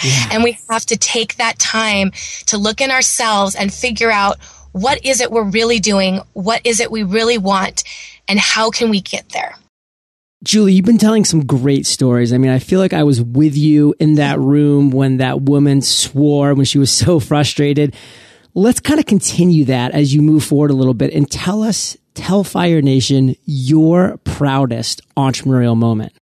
Yeah. 0.03 0.29
And 0.33 0.45
we 0.45 0.59
have 0.69 0.87
to 0.87 0.97
take 0.97 1.37
that 1.37 1.59
time 1.59 2.13
to 2.47 2.59
look 2.59 2.81
in 2.81 2.91
ourselves 2.91 3.55
and 3.55 3.73
figure 3.73 4.11
out 4.11 4.39
what 4.73 5.05
is 5.05 5.21
it 5.21 5.31
we're 5.31 5.51
really 5.51 5.79
doing? 5.79 6.21
What 6.33 6.63
is 6.65 6.81
it 6.81 6.91
we 6.91 7.03
really 7.03 7.39
want? 7.39 7.85
And 8.33 8.41
how 8.41 8.71
can 8.71 8.89
we 8.89 9.03
get 9.03 9.29
there? 9.29 9.57
Julie, 10.43 10.73
you've 10.73 10.87
been 10.87 10.97
telling 10.97 11.27
some 11.27 11.45
great 11.45 11.85
stories. 11.85 12.33
I 12.33 12.39
mean, 12.39 12.51
I 12.51 12.61
feel 12.61 12.81
like 12.81 12.95
I 12.95 13.03
was 13.03 13.21
with 13.21 13.55
you 13.59 13.95
in 14.01 14.15
that 14.15 14.41
room 14.41 14.91
when 14.91 15.19
that 15.19 15.43
woman 15.43 15.83
swore 15.83 16.55
when 16.55 16.65
she 16.65 16.79
was 16.79 16.91
so 17.05 17.21
frustrated. 17.21 17.95
Let's 18.55 18.81
kind 18.81 18.99
of 18.99 19.05
continue 19.05 19.67
that 19.67 19.93
as 19.93 20.15
you 20.15 20.23
move 20.23 20.45
forward 20.45 20.71
a 20.71 20.75
little 20.75 20.95
bit 20.95 21.13
and 21.13 21.31
tell 21.31 21.63
us, 21.63 21.99
tell 22.15 22.43
Fire 22.43 22.81
Nation 22.81 23.37
your 23.45 24.17
proudest 24.25 25.03
entrepreneurial 25.15 25.77
moment. 25.77 26.15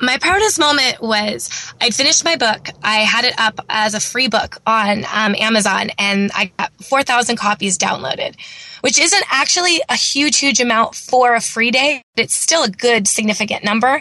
My 0.00 0.16
proudest 0.18 0.58
moment 0.60 1.00
was 1.00 1.50
I'd 1.80 1.94
finished 1.94 2.24
my 2.24 2.36
book. 2.36 2.68
I 2.82 2.98
had 2.98 3.24
it 3.24 3.34
up 3.38 3.60
as 3.68 3.94
a 3.94 4.00
free 4.00 4.28
book 4.28 4.58
on 4.66 5.04
um, 5.12 5.34
Amazon 5.36 5.90
and 5.98 6.30
I 6.34 6.52
got 6.56 6.72
4,000 6.84 7.36
copies 7.36 7.76
downloaded, 7.76 8.36
which 8.82 9.00
isn't 9.00 9.24
actually 9.30 9.80
a 9.88 9.96
huge, 9.96 10.38
huge 10.38 10.60
amount 10.60 10.94
for 10.94 11.34
a 11.34 11.40
free 11.40 11.70
day. 11.72 12.02
but 12.14 12.24
It's 12.24 12.36
still 12.36 12.62
a 12.62 12.70
good, 12.70 13.08
significant 13.08 13.64
number. 13.64 14.00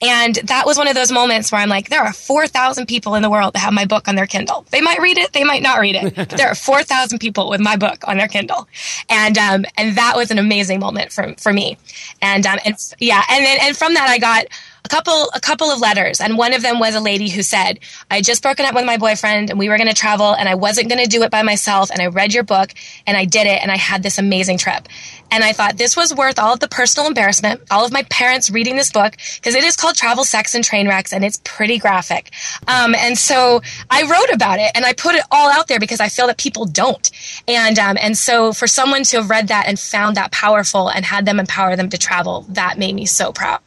And 0.00 0.36
that 0.44 0.64
was 0.64 0.78
one 0.78 0.86
of 0.86 0.94
those 0.94 1.10
moments 1.10 1.50
where 1.50 1.60
I'm 1.60 1.68
like, 1.68 1.88
there 1.88 2.02
are 2.02 2.12
4,000 2.12 2.86
people 2.86 3.16
in 3.16 3.22
the 3.22 3.30
world 3.30 3.54
that 3.54 3.60
have 3.60 3.72
my 3.72 3.84
book 3.84 4.06
on 4.06 4.14
their 4.14 4.28
Kindle. 4.28 4.64
They 4.70 4.80
might 4.80 5.00
read 5.00 5.18
it. 5.18 5.32
They 5.32 5.42
might 5.42 5.62
not 5.62 5.80
read 5.80 5.96
it. 5.96 6.14
But 6.28 6.30
there 6.30 6.48
are 6.48 6.54
4,000 6.54 7.18
people 7.18 7.50
with 7.50 7.60
my 7.60 7.74
book 7.76 8.06
on 8.06 8.16
their 8.16 8.28
Kindle. 8.28 8.68
And, 9.08 9.36
um, 9.36 9.64
and 9.76 9.96
that 9.96 10.14
was 10.14 10.30
an 10.30 10.38
amazing 10.38 10.78
moment 10.78 11.10
for, 11.10 11.34
for 11.38 11.52
me. 11.52 11.78
And, 12.22 12.46
um, 12.46 12.60
and 12.64 12.76
yeah. 13.00 13.24
And 13.28 13.44
then, 13.44 13.58
and 13.60 13.76
from 13.76 13.94
that, 13.94 14.08
I 14.08 14.18
got 14.18 14.44
a 14.88 14.94
couple 14.96 15.30
a 15.34 15.40
couple 15.40 15.70
of 15.70 15.80
letters. 15.80 16.20
And 16.20 16.38
one 16.38 16.54
of 16.54 16.62
them 16.62 16.78
was 16.78 16.94
a 16.94 17.00
lady 17.00 17.28
who 17.28 17.42
said 17.42 17.80
i 18.10 18.16
had 18.16 18.24
just 18.24 18.42
broken 18.42 18.64
up 18.64 18.74
with 18.74 18.86
my 18.86 18.96
boyfriend 18.96 19.50
and 19.50 19.58
we 19.58 19.68
were 19.68 19.76
going 19.76 19.88
to 19.88 19.94
travel 19.94 20.34
and 20.34 20.48
i 20.48 20.54
wasn't 20.54 20.88
going 20.88 21.02
to 21.02 21.08
do 21.08 21.22
it 21.22 21.30
by 21.30 21.42
myself 21.42 21.90
and 21.90 22.00
i 22.00 22.06
read 22.06 22.32
your 22.32 22.42
book 22.42 22.72
and 23.06 23.16
i 23.16 23.24
did 23.24 23.46
it 23.46 23.60
and 23.62 23.70
i 23.70 23.76
had 23.76 24.02
this 24.02 24.18
amazing 24.18 24.56
trip. 24.56 24.88
And 25.30 25.44
i 25.44 25.52
thought 25.52 25.76
this 25.76 25.94
was 25.94 26.14
worth 26.14 26.38
all 26.38 26.54
of 26.54 26.60
the 26.60 26.68
personal 26.68 27.06
embarrassment 27.06 27.60
all 27.70 27.84
of 27.84 27.92
my 27.92 28.02
parents 28.04 28.50
reading 28.50 28.76
this 28.76 28.90
book 28.90 29.14
because 29.36 29.54
it 29.54 29.64
is 29.64 29.76
called 29.76 29.94
travel 29.94 30.24
sex 30.24 30.54
and 30.54 30.64
train 30.64 30.88
wrecks 30.88 31.12
and 31.12 31.22
it's 31.24 31.40
pretty 31.44 31.78
graphic. 31.78 32.30
Um, 32.66 32.94
and 32.94 33.18
so 33.18 33.60
i 33.90 34.02
wrote 34.02 34.34
about 34.34 34.58
it 34.58 34.70
and 34.74 34.86
i 34.86 34.94
put 34.94 35.14
it 35.14 35.24
all 35.30 35.50
out 35.50 35.68
there 35.68 35.80
because 35.80 36.00
i 36.00 36.08
feel 36.08 36.28
that 36.28 36.38
people 36.38 36.64
don't. 36.64 37.10
And 37.46 37.78
um, 37.78 37.98
and 38.00 38.16
so 38.16 38.52
for 38.54 38.66
someone 38.66 39.02
to 39.04 39.18
have 39.18 39.28
read 39.28 39.48
that 39.48 39.66
and 39.68 39.78
found 39.78 40.16
that 40.16 40.32
powerful 40.32 40.88
and 40.88 41.04
had 41.04 41.26
them 41.26 41.38
empower 41.38 41.76
them 41.76 41.90
to 41.90 41.98
travel 41.98 42.46
that 42.48 42.78
made 42.78 42.94
me 42.94 43.04
so 43.04 43.32
proud 43.32 43.60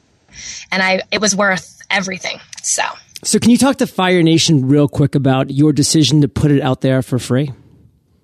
and 0.71 0.81
I 0.81 1.01
it 1.11 1.21
was 1.21 1.35
worth 1.35 1.81
everything. 1.89 2.39
So. 2.61 2.83
So 3.23 3.37
can 3.37 3.51
you 3.51 3.57
talk 3.57 3.77
to 3.77 3.87
Fire 3.87 4.23
Nation 4.23 4.67
real 4.67 4.87
quick 4.87 5.13
about 5.13 5.51
your 5.51 5.73
decision 5.73 6.21
to 6.21 6.27
put 6.27 6.49
it 6.49 6.61
out 6.61 6.81
there 6.81 7.03
for 7.03 7.19
free? 7.19 7.51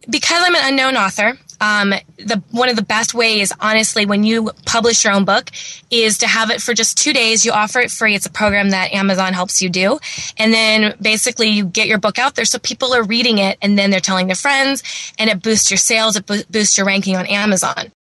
Because 0.10 0.42
I'm 0.44 0.56
an 0.56 0.62
unknown 0.64 0.98
author, 0.98 1.38
um, 1.60 1.94
the 2.18 2.42
one 2.52 2.70
of 2.70 2.76
the 2.76 2.84
best 2.84 3.14
ways, 3.14 3.52
honestly, 3.60 4.06
when 4.06 4.24
you 4.24 4.52
publish 4.66 5.04
your 5.04 5.14
own 5.14 5.26
book, 5.26 5.50
is 5.90 6.20
to 6.20 6.28
have 6.28 6.50
it 6.52 6.62
for 6.62 6.74
just 6.74 6.98
two 6.98 7.14
days. 7.14 7.46
You 7.46 7.52
offer 7.52 7.80
it 7.80 7.92
free. 7.92 8.16
It's 8.16 8.26
a 8.26 8.32
program 8.32 8.70
that 8.72 8.94
Amazon 8.94 9.34
helps 9.34 9.62
you 9.62 9.70
do, 9.70 10.00
and 10.38 10.54
then 10.54 10.96
basically 11.02 11.50
you 11.50 11.66
get 11.66 11.88
your 11.88 11.98
book 11.98 12.20
out 12.20 12.36
there 12.36 12.46
so 12.46 12.60
people 12.60 12.94
are 12.94 13.04
reading 13.04 13.40
it, 13.40 13.58
and 13.62 13.78
then 13.78 13.90
they're 13.90 14.00
telling 14.00 14.28
their 14.28 14.36
friends, 14.36 14.84
and 15.18 15.30
it 15.30 15.42
boosts 15.42 15.72
your 15.72 15.78
sales. 15.78 16.16
It 16.16 16.26
bo- 16.26 16.44
boosts 16.50 16.78
your 16.78 16.86
ranking 16.86 17.16
on 17.16 17.26
Amazon. 17.26 17.92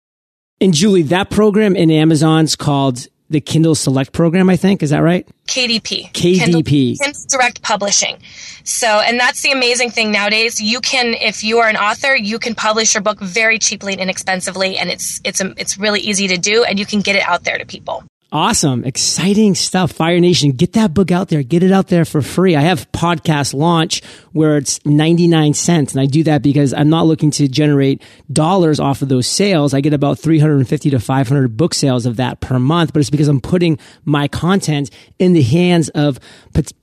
And 0.62 0.74
Julie, 0.74 1.04
that 1.04 1.30
program 1.30 1.76
in 1.76 1.91
Amazon's 1.91 2.56
called 2.56 3.08
the 3.30 3.42
Kindle 3.42 3.76
Select 3.76 4.13
program, 4.13 4.50
I 4.50 4.58
think. 4.58 4.82
Is 4.82 4.92
that 4.92 5.00
right? 5.00 5.28
KDP. 5.48 6.12
KDP. 6.12 6.40
Kindle, 6.40 6.63
Kindle, 6.63 7.22
Direct 7.30 7.62
Publishing. 7.62 8.18
So, 8.63 8.88
and 8.88 9.20
that's 9.20 9.42
the 9.42 9.52
amazing 9.52 9.92
thing 9.92 10.12
nowadays. 10.12 10.62
You 10.62 10.80
can, 10.82 11.13
if 11.13 11.44
you 11.44 11.60
are 11.60 11.70
an 11.70 11.78
author, 11.78 12.16
you 12.16 12.40
can 12.40 12.56
publish 12.56 12.94
your 12.94 13.02
book 13.02 13.20
very 13.20 13.60
cheaply 13.60 13.94
and 13.94 14.02
inexpensively, 14.02 14.78
and 14.78 14.90
it's 14.90 15.22
it's 15.24 15.42
it's 15.42 15.78
really 15.78 16.00
easy 16.02 16.28
to 16.30 16.38
do, 16.38 16.63
and 16.63 16.80
you 16.80 16.86
can 16.86 17.02
get 17.02 17.16
it 17.16 17.24
out 17.28 17.44
there 17.44 17.58
to 17.58 17.66
people. 17.66 18.04
Awesome. 18.30 18.84
Exciting 18.84 19.56
stuff. 19.56 19.94
Fire 19.94 20.20
Nation, 20.20 20.52
get 20.52 20.74
that 20.74 20.94
book 20.94 21.12
out 21.12 21.30
there. 21.30 21.44
Get 21.44 21.63
it 21.63 21.72
out 21.72 21.88
there 21.88 22.04
for 22.04 22.22
free. 22.22 22.58
I 22.58 22.62
have 22.62 22.92
podcast 22.92 23.54
launch 23.54 24.04
where 24.34 24.58
it's 24.58 24.86
99 24.86 25.54
cents. 25.54 25.94
And 25.94 26.02
I 26.02 26.08
do 26.08 26.24
that 26.24 26.42
because 26.42 26.74
I'm 26.74 26.90
not 26.90 27.06
looking 27.06 27.32
to 27.32 27.48
generate 27.48 28.02
dollars 28.30 28.82
off 28.82 29.02
of 29.02 29.08
those 29.08 29.28
sales. 29.28 29.74
I 29.74 29.80
get 29.80 29.94
about 29.94 30.20
350 30.20 30.90
to 30.90 31.00
500 31.00 31.56
book 31.56 31.74
sales 31.74 32.06
of 32.06 32.18
that 32.18 32.42
per 32.42 32.60
month, 32.60 32.92
but 32.92 33.00
it's 33.00 33.10
because 33.10 33.30
I'm 33.30 33.40
putting 33.40 33.80
my 34.04 34.28
content 34.28 34.92
in 35.18 35.32
the 35.32 35.42
hands 35.42 35.88
of 35.90 36.20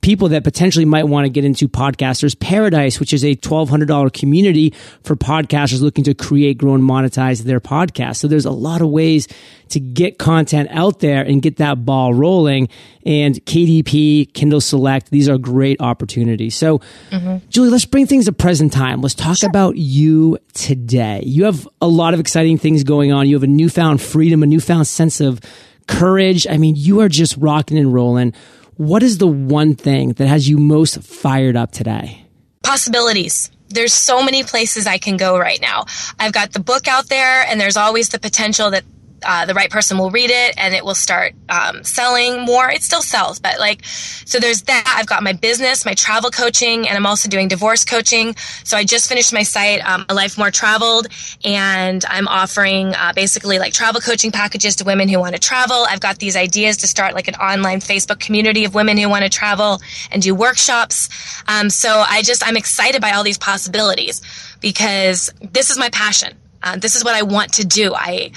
people 0.01 0.29
that 0.29 0.43
potentially 0.43 0.85
might 0.85 1.03
want 1.03 1.25
to 1.25 1.29
get 1.29 1.45
into 1.45 1.67
Podcasters 1.67 2.37
Paradise, 2.39 2.99
which 2.99 3.13
is 3.13 3.23
a 3.23 3.35
$1,200 3.35 4.11
community 4.13 4.73
for 5.03 5.15
podcasters 5.15 5.81
looking 5.81 6.05
to 6.05 6.15
create, 6.15 6.57
grow, 6.57 6.73
and 6.73 6.83
monetize 6.83 7.43
their 7.43 7.59
podcast. 7.59 8.15
So 8.15 8.27
there's 8.27 8.45
a 8.45 8.51
lot 8.51 8.81
of 8.81 8.89
ways 8.89 9.27
to 9.67 9.79
get 9.79 10.19
content 10.19 10.69
out 10.71 10.99
there 10.99 11.23
and 11.23 11.34
get 11.39 11.57
that 11.57 11.85
ball 11.85 12.13
rolling. 12.13 12.69
And 13.05 13.35
KDP, 13.45 14.33
Kindle 14.33 14.61
Select, 14.61 15.11
these 15.11 15.29
are 15.29 15.37
great 15.37 15.79
opportunities. 15.81 16.55
So, 16.55 16.79
mm-hmm. 17.11 17.47
Julie, 17.49 17.69
let's 17.69 17.85
bring 17.85 18.07
things 18.07 18.25
to 18.25 18.33
present 18.33 18.73
time. 18.73 19.01
Let's 19.01 19.15
talk 19.15 19.37
sure. 19.37 19.49
about 19.49 19.77
you 19.77 20.37
today. 20.53 21.21
You 21.23 21.45
have 21.45 21.67
a 21.81 21.87
lot 21.87 22.13
of 22.13 22.19
exciting 22.19 22.57
things 22.57 22.83
going 22.83 23.11
on. 23.11 23.27
You 23.27 23.35
have 23.35 23.43
a 23.43 23.47
newfound 23.47 24.01
freedom, 24.01 24.43
a 24.43 24.47
newfound 24.47 24.87
sense 24.87 25.21
of 25.21 25.39
courage. 25.87 26.47
I 26.47 26.57
mean, 26.57 26.75
you 26.75 27.01
are 27.01 27.09
just 27.09 27.37
rocking 27.37 27.77
and 27.77 27.93
rolling. 27.93 28.33
What 28.77 29.03
is 29.03 29.19
the 29.19 29.27
one 29.27 29.75
thing 29.75 30.13
that 30.13 30.27
has 30.27 30.49
you 30.49 30.57
most 30.57 31.01
fired 31.01 31.55
up 31.55 31.71
today? 31.71 32.25
Possibilities 32.63 33.51
there's 33.69 33.93
so 33.93 34.23
many 34.23 34.43
places 34.43 34.87
I 34.87 34.97
can 34.97 35.17
go 35.17 35.37
right 35.37 35.59
now. 35.61 35.85
I've 36.19 36.31
got 36.31 36.53
the 36.53 36.59
book 36.59 36.87
out 36.87 37.09
there, 37.09 37.45
and 37.47 37.59
there's 37.59 37.77
always 37.77 38.09
the 38.09 38.19
potential 38.19 38.71
that 38.71 38.83
uh, 39.25 39.45
the 39.45 39.53
right 39.53 39.69
person 39.69 39.97
will 39.97 40.11
read 40.11 40.29
it 40.29 40.55
and 40.57 40.73
it 40.73 40.85
will 40.85 40.95
start 40.95 41.33
um, 41.49 41.83
selling 41.83 42.41
more. 42.41 42.69
It 42.69 42.83
still 42.83 43.01
sells, 43.01 43.39
but 43.39 43.59
like, 43.59 43.83
so 43.85 44.39
there's 44.39 44.61
that. 44.63 44.95
I've 44.97 45.07
got 45.07 45.23
my 45.23 45.33
business, 45.33 45.85
my 45.85 45.93
travel 45.93 46.29
coaching, 46.29 46.87
and 46.87 46.97
I'm 46.97 47.05
also 47.05 47.29
doing 47.29 47.47
divorce 47.47 47.83
coaching. 47.85 48.35
So 48.63 48.77
I 48.77 48.83
just 48.83 49.09
finished 49.09 49.33
my 49.33 49.43
site, 49.43 49.85
um, 49.87 50.05
A 50.09 50.13
Life 50.13 50.37
More 50.37 50.51
Traveled, 50.51 51.07
and 51.43 52.03
I'm 52.07 52.27
offering 52.27 52.93
uh, 52.95 53.13
basically 53.13 53.59
like 53.59 53.73
travel 53.73 54.01
coaching 54.01 54.31
packages 54.31 54.75
to 54.77 54.83
women 54.85 55.09
who 55.09 55.19
want 55.19 55.35
to 55.35 55.41
travel. 55.41 55.85
I've 55.89 55.99
got 55.99 56.19
these 56.19 56.35
ideas 56.35 56.77
to 56.77 56.87
start 56.87 57.13
like 57.13 57.27
an 57.27 57.35
online 57.35 57.79
Facebook 57.79 58.19
community 58.19 58.65
of 58.65 58.75
women 58.75 58.97
who 58.97 59.09
want 59.09 59.23
to 59.23 59.29
travel 59.29 59.81
and 60.11 60.21
do 60.21 60.35
workshops. 60.35 61.09
Um, 61.47 61.69
so 61.69 62.03
I 62.07 62.21
just, 62.21 62.45
I'm 62.45 62.57
excited 62.57 63.01
by 63.01 63.11
all 63.11 63.23
these 63.23 63.37
possibilities 63.37 64.21
because 64.61 65.31
this 65.41 65.69
is 65.69 65.77
my 65.77 65.89
passion. 65.89 66.33
Uh, 66.63 66.77
this 66.77 66.95
is 66.95 67.03
what 67.03 67.15
I 67.15 67.21
want 67.21 67.53
to 67.53 67.65
do. 67.65 67.93
I, 67.93 68.31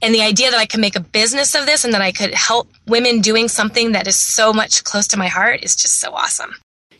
and 0.00 0.14
the 0.14 0.22
idea 0.22 0.50
that 0.50 0.58
I 0.58 0.66
could 0.66 0.80
make 0.80 0.96
a 0.96 1.00
business 1.00 1.54
of 1.54 1.66
this 1.66 1.84
and 1.84 1.92
that 1.94 2.02
I 2.02 2.12
could 2.12 2.34
help 2.34 2.68
women 2.86 3.20
doing 3.20 3.48
something 3.48 3.92
that 3.92 4.06
is 4.06 4.16
so 4.16 4.52
much 4.52 4.84
close 4.84 5.08
to 5.08 5.16
my 5.16 5.28
heart 5.28 5.62
is 5.62 5.74
just 5.74 6.00
so 6.00 6.12
awesome. 6.12 6.54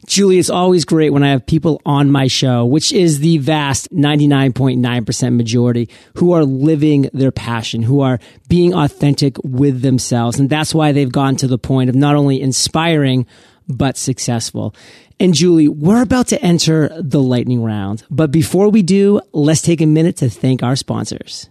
Julie, 0.06 0.38
it's 0.38 0.48
always 0.48 0.84
great 0.84 1.12
when 1.12 1.22
I 1.22 1.30
have 1.30 1.44
people 1.44 1.82
on 1.84 2.10
my 2.10 2.28
show, 2.28 2.64
which 2.64 2.92
is 2.92 3.18
the 3.18 3.38
vast 3.38 3.92
99.9% 3.92 5.36
majority 5.36 5.88
who 6.14 6.32
are 6.32 6.44
living 6.44 7.10
their 7.12 7.32
passion, 7.32 7.82
who 7.82 8.00
are 8.00 8.18
being 8.48 8.72
authentic 8.72 9.36
with 9.44 9.82
themselves. 9.82 10.38
And 10.38 10.48
that's 10.48 10.74
why 10.74 10.92
they've 10.92 11.12
gone 11.12 11.36
to 11.36 11.46
the 11.46 11.58
point 11.58 11.90
of 11.90 11.96
not 11.96 12.16
only 12.16 12.40
inspiring, 12.40 13.26
but 13.68 13.98
successful. 13.98 14.74
And 15.20 15.34
Julie, 15.34 15.68
we're 15.68 16.02
about 16.02 16.28
to 16.28 16.42
enter 16.42 16.90
the 17.02 17.20
lightning 17.20 17.62
round. 17.62 18.04
But 18.08 18.30
before 18.30 18.70
we 18.70 18.82
do, 18.82 19.20
let's 19.32 19.62
take 19.62 19.80
a 19.80 19.86
minute 19.86 20.16
to 20.18 20.30
thank 20.30 20.62
our 20.62 20.76
sponsors. 20.76 21.50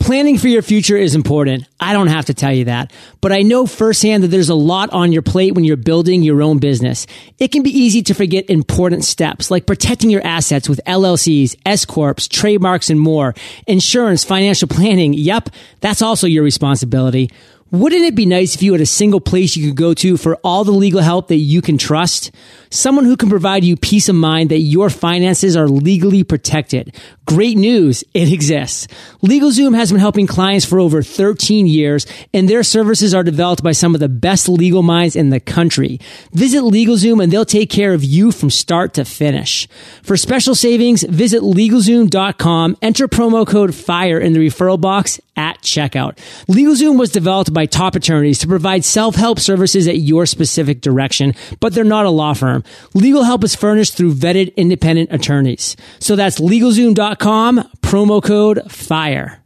Planning 0.00 0.38
for 0.38 0.48
your 0.48 0.62
future 0.62 0.96
is 0.96 1.14
important. 1.14 1.66
I 1.78 1.92
don't 1.92 2.06
have 2.06 2.24
to 2.24 2.34
tell 2.34 2.52
you 2.52 2.64
that, 2.64 2.90
but 3.20 3.32
I 3.32 3.42
know 3.42 3.66
firsthand 3.66 4.24
that 4.24 4.28
there's 4.28 4.48
a 4.48 4.54
lot 4.54 4.90
on 4.90 5.12
your 5.12 5.20
plate 5.20 5.54
when 5.54 5.62
you're 5.62 5.76
building 5.76 6.22
your 6.22 6.42
own 6.42 6.58
business. 6.58 7.06
It 7.38 7.48
can 7.52 7.62
be 7.62 7.70
easy 7.70 8.02
to 8.04 8.14
forget 8.14 8.48
important 8.48 9.04
steps 9.04 9.50
like 9.50 9.66
protecting 9.66 10.08
your 10.08 10.26
assets 10.26 10.70
with 10.70 10.80
LLCs, 10.86 11.54
S 11.66 11.84
corps, 11.84 12.14
trademarks, 12.28 12.88
and 12.88 12.98
more. 12.98 13.34
Insurance, 13.66 14.24
financial 14.24 14.68
planning. 14.68 15.12
Yep, 15.12 15.50
that's 15.80 16.00
also 16.00 16.26
your 16.26 16.42
responsibility. 16.42 17.30
Wouldn't 17.72 18.04
it 18.04 18.16
be 18.16 18.26
nice 18.26 18.56
if 18.56 18.62
you 18.64 18.72
had 18.72 18.80
a 18.80 18.86
single 18.86 19.20
place 19.20 19.56
you 19.56 19.68
could 19.68 19.76
go 19.76 19.94
to 19.94 20.16
for 20.16 20.34
all 20.42 20.64
the 20.64 20.72
legal 20.72 21.00
help 21.00 21.28
that 21.28 21.36
you 21.36 21.62
can 21.62 21.78
trust? 21.78 22.32
Someone 22.68 23.04
who 23.04 23.16
can 23.16 23.30
provide 23.30 23.62
you 23.62 23.76
peace 23.76 24.08
of 24.08 24.16
mind 24.16 24.50
that 24.50 24.58
your 24.58 24.90
finances 24.90 25.56
are 25.56 25.68
legally 25.68 26.24
protected. 26.24 26.92
Great 27.26 27.56
news. 27.56 28.02
It 28.12 28.32
exists. 28.32 28.88
LegalZoom 29.22 29.76
has 29.76 29.92
been 29.92 30.00
helping 30.00 30.26
clients 30.26 30.64
for 30.64 30.80
over 30.80 31.00
13 31.00 31.68
years 31.68 32.06
and 32.34 32.48
their 32.48 32.64
services 32.64 33.14
are 33.14 33.22
developed 33.22 33.62
by 33.62 33.70
some 33.70 33.94
of 33.94 34.00
the 34.00 34.08
best 34.08 34.48
legal 34.48 34.82
minds 34.82 35.14
in 35.14 35.30
the 35.30 35.38
country. 35.38 36.00
Visit 36.32 36.62
LegalZoom 36.62 37.22
and 37.22 37.32
they'll 37.32 37.44
take 37.44 37.70
care 37.70 37.94
of 37.94 38.02
you 38.02 38.32
from 38.32 38.50
start 38.50 38.94
to 38.94 39.04
finish. 39.04 39.68
For 40.02 40.16
special 40.16 40.56
savings, 40.56 41.04
visit 41.04 41.42
LegalZoom.com, 41.42 42.78
enter 42.82 43.06
promo 43.06 43.46
code 43.46 43.76
FIRE 43.76 44.18
in 44.18 44.32
the 44.32 44.40
referral 44.40 44.80
box 44.80 45.20
at 45.36 45.62
checkout. 45.62 46.16
LegalZoom 46.48 46.98
was 46.98 47.10
developed 47.10 47.54
by 47.54 47.59
top 47.66 47.94
attorneys 47.94 48.38
to 48.40 48.46
provide 48.46 48.84
self-help 48.84 49.38
services 49.38 49.88
at 49.88 49.98
your 49.98 50.26
specific 50.26 50.80
direction, 50.80 51.34
but 51.60 51.74
they're 51.74 51.84
not 51.84 52.06
a 52.06 52.10
law 52.10 52.34
firm. 52.34 52.64
Legal 52.94 53.24
help 53.24 53.44
is 53.44 53.54
furnished 53.54 53.96
through 53.96 54.14
vetted 54.14 54.54
independent 54.56 55.10
attorneys. 55.12 55.76
So 55.98 56.16
that's 56.16 56.40
LegalZoom.com, 56.40 57.70
promo 57.82 58.22
code 58.22 58.70
FIRE. 58.70 59.40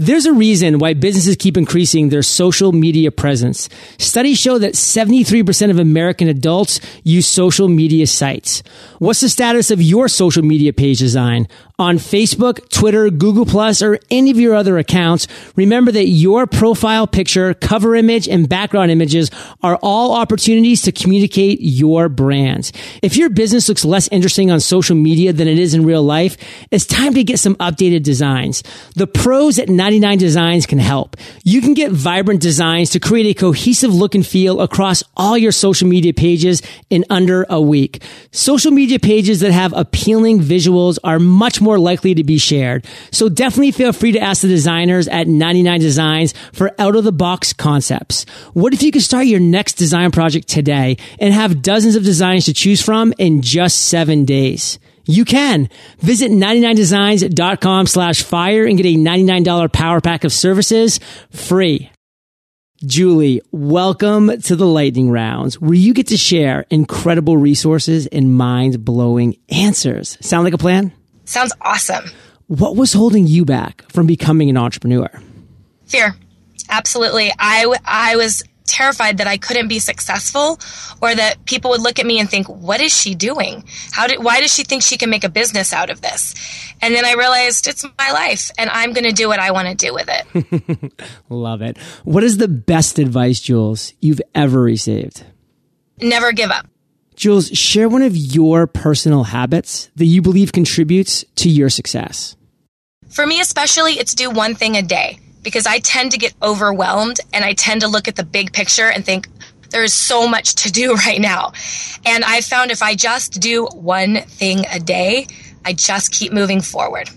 There's 0.00 0.24
a 0.24 0.32
reason 0.32 0.78
why 0.78 0.94
businesses 0.94 1.36
keep 1.36 1.58
increasing 1.58 2.08
their 2.08 2.22
social 2.22 2.72
media 2.72 3.10
presence. 3.10 3.68
Studies 3.98 4.38
show 4.38 4.56
that 4.56 4.72
73% 4.72 5.70
of 5.70 5.78
American 5.78 6.26
adults 6.26 6.80
use 7.04 7.26
social 7.26 7.68
media 7.68 8.06
sites. 8.06 8.62
What's 8.98 9.20
the 9.20 9.28
status 9.28 9.70
of 9.70 9.82
your 9.82 10.08
social 10.08 10.42
media 10.42 10.72
page 10.72 11.00
design? 11.00 11.48
on 11.80 11.96
Facebook, 11.96 12.68
Twitter, 12.68 13.08
Google 13.08 13.46
Plus, 13.46 13.80
or 13.80 13.98
any 14.10 14.30
of 14.30 14.38
your 14.38 14.54
other 14.54 14.76
accounts, 14.76 15.26
remember 15.56 15.90
that 15.90 16.08
your 16.08 16.46
profile 16.46 17.06
picture, 17.06 17.54
cover 17.54 17.96
image, 17.96 18.28
and 18.28 18.46
background 18.46 18.90
images 18.90 19.30
are 19.62 19.78
all 19.82 20.12
opportunities 20.12 20.82
to 20.82 20.92
communicate 20.92 21.58
your 21.62 22.10
brand. 22.10 22.70
If 23.02 23.16
your 23.16 23.30
business 23.30 23.66
looks 23.66 23.82
less 23.82 24.08
interesting 24.08 24.50
on 24.50 24.60
social 24.60 24.94
media 24.94 25.32
than 25.32 25.48
it 25.48 25.58
is 25.58 25.72
in 25.72 25.86
real 25.86 26.02
life, 26.02 26.36
it's 26.70 26.84
time 26.84 27.14
to 27.14 27.24
get 27.24 27.38
some 27.38 27.56
updated 27.56 28.02
designs. 28.02 28.62
The 28.94 29.06
pros 29.06 29.58
at 29.58 29.70
99 29.90 30.18
Designs 30.18 30.66
can 30.66 30.78
help. 30.78 31.16
You 31.42 31.60
can 31.60 31.74
get 31.74 31.90
vibrant 31.90 32.40
designs 32.40 32.90
to 32.90 33.00
create 33.00 33.26
a 33.26 33.34
cohesive 33.34 33.92
look 33.92 34.14
and 34.14 34.24
feel 34.24 34.60
across 34.60 35.02
all 35.16 35.36
your 35.36 35.50
social 35.50 35.88
media 35.88 36.14
pages 36.14 36.62
in 36.90 37.04
under 37.10 37.44
a 37.50 37.60
week. 37.60 38.00
Social 38.30 38.70
media 38.70 39.00
pages 39.00 39.40
that 39.40 39.50
have 39.50 39.72
appealing 39.72 40.38
visuals 40.38 40.98
are 41.02 41.18
much 41.18 41.60
more 41.60 41.76
likely 41.76 42.14
to 42.14 42.22
be 42.22 42.38
shared. 42.38 42.86
So 43.10 43.28
definitely 43.28 43.72
feel 43.72 43.92
free 43.92 44.12
to 44.12 44.20
ask 44.20 44.42
the 44.42 44.48
designers 44.48 45.08
at 45.08 45.26
99 45.26 45.80
Designs 45.80 46.34
for 46.52 46.70
out 46.78 46.94
of 46.94 47.02
the 47.02 47.10
box 47.10 47.52
concepts. 47.52 48.26
What 48.52 48.72
if 48.72 48.84
you 48.84 48.92
could 48.92 49.02
start 49.02 49.26
your 49.26 49.40
next 49.40 49.74
design 49.74 50.12
project 50.12 50.46
today 50.46 50.98
and 51.18 51.34
have 51.34 51.62
dozens 51.62 51.96
of 51.96 52.04
designs 52.04 52.44
to 52.44 52.54
choose 52.54 52.80
from 52.80 53.12
in 53.18 53.42
just 53.42 53.88
seven 53.88 54.24
days? 54.24 54.78
You 55.10 55.24
can 55.24 55.68
visit 55.98 56.30
99designs.com 56.30 57.88
slash 57.88 58.22
fire 58.22 58.64
and 58.64 58.76
get 58.76 58.86
a 58.86 58.94
$99 58.94 59.72
power 59.72 60.00
pack 60.00 60.22
of 60.22 60.32
services 60.32 61.00
free. 61.30 61.90
Julie, 62.84 63.42
welcome 63.50 64.40
to 64.42 64.54
the 64.54 64.66
lightning 64.66 65.10
rounds 65.10 65.60
where 65.60 65.74
you 65.74 65.92
get 65.94 66.06
to 66.06 66.16
share 66.16 66.64
incredible 66.70 67.36
resources 67.36 68.06
and 68.06 68.36
mind 68.36 68.84
blowing 68.84 69.36
answers. 69.48 70.16
Sound 70.20 70.44
like 70.44 70.54
a 70.54 70.58
plan? 70.58 70.92
Sounds 71.24 71.52
awesome. 71.60 72.04
What 72.46 72.76
was 72.76 72.92
holding 72.92 73.26
you 73.26 73.44
back 73.44 73.82
from 73.90 74.06
becoming 74.06 74.48
an 74.48 74.56
entrepreneur? 74.56 75.10
Fear. 75.86 76.14
Absolutely. 76.68 77.32
I, 77.36 77.66
I 77.84 78.14
was 78.14 78.44
terrified 78.70 79.18
that 79.18 79.26
I 79.26 79.36
couldn't 79.36 79.68
be 79.68 79.78
successful 79.78 80.58
or 81.02 81.14
that 81.14 81.44
people 81.44 81.70
would 81.70 81.80
look 81.80 81.98
at 81.98 82.06
me 82.06 82.20
and 82.20 82.30
think, 82.30 82.48
what 82.48 82.80
is 82.80 82.94
she 82.94 83.14
doing? 83.14 83.64
How 83.92 84.06
did, 84.06 84.22
why 84.22 84.40
does 84.40 84.52
she 84.52 84.62
think 84.62 84.82
she 84.82 84.96
can 84.96 85.10
make 85.10 85.24
a 85.24 85.28
business 85.28 85.72
out 85.72 85.90
of 85.90 86.00
this? 86.00 86.34
And 86.80 86.94
then 86.94 87.04
I 87.04 87.14
realized 87.14 87.66
it's 87.66 87.84
my 87.98 88.10
life 88.12 88.50
and 88.58 88.70
I'm 88.70 88.92
going 88.92 89.04
to 89.04 89.12
do 89.12 89.28
what 89.28 89.38
I 89.38 89.50
want 89.50 89.68
to 89.68 89.74
do 89.74 89.92
with 89.92 90.08
it. 90.08 90.92
Love 91.28 91.62
it. 91.62 91.78
What 92.04 92.24
is 92.24 92.38
the 92.38 92.48
best 92.48 92.98
advice, 92.98 93.40
Jules, 93.40 93.92
you've 94.00 94.22
ever 94.34 94.62
received? 94.62 95.24
Never 96.00 96.32
give 96.32 96.50
up. 96.50 96.66
Jules, 97.16 97.48
share 97.48 97.88
one 97.88 98.02
of 98.02 98.16
your 98.16 98.66
personal 98.66 99.24
habits 99.24 99.90
that 99.96 100.06
you 100.06 100.22
believe 100.22 100.52
contributes 100.52 101.24
to 101.36 101.50
your 101.50 101.68
success. 101.68 102.36
For 103.10 103.26
me, 103.26 103.40
especially, 103.40 103.94
it's 103.94 104.14
do 104.14 104.30
one 104.30 104.54
thing 104.54 104.76
a 104.76 104.82
day 104.82 105.18
because 105.42 105.66
I 105.66 105.78
tend 105.78 106.12
to 106.12 106.18
get 106.18 106.34
overwhelmed 106.42 107.20
and 107.32 107.44
I 107.44 107.54
tend 107.54 107.80
to 107.82 107.88
look 107.88 108.08
at 108.08 108.16
the 108.16 108.24
big 108.24 108.52
picture 108.52 108.90
and 108.90 109.04
think, 109.04 109.28
there 109.70 109.84
is 109.84 109.94
so 109.94 110.28
much 110.28 110.56
to 110.56 110.72
do 110.72 110.94
right 111.06 111.20
now. 111.20 111.52
And 112.04 112.24
I 112.24 112.40
found 112.40 112.70
if 112.70 112.82
I 112.82 112.94
just 112.94 113.40
do 113.40 113.66
one 113.66 114.16
thing 114.16 114.66
a 114.72 114.80
day, 114.80 115.26
I 115.64 115.72
just 115.72 116.12
keep 116.12 116.32
moving 116.32 116.60
forward. 116.60 117.08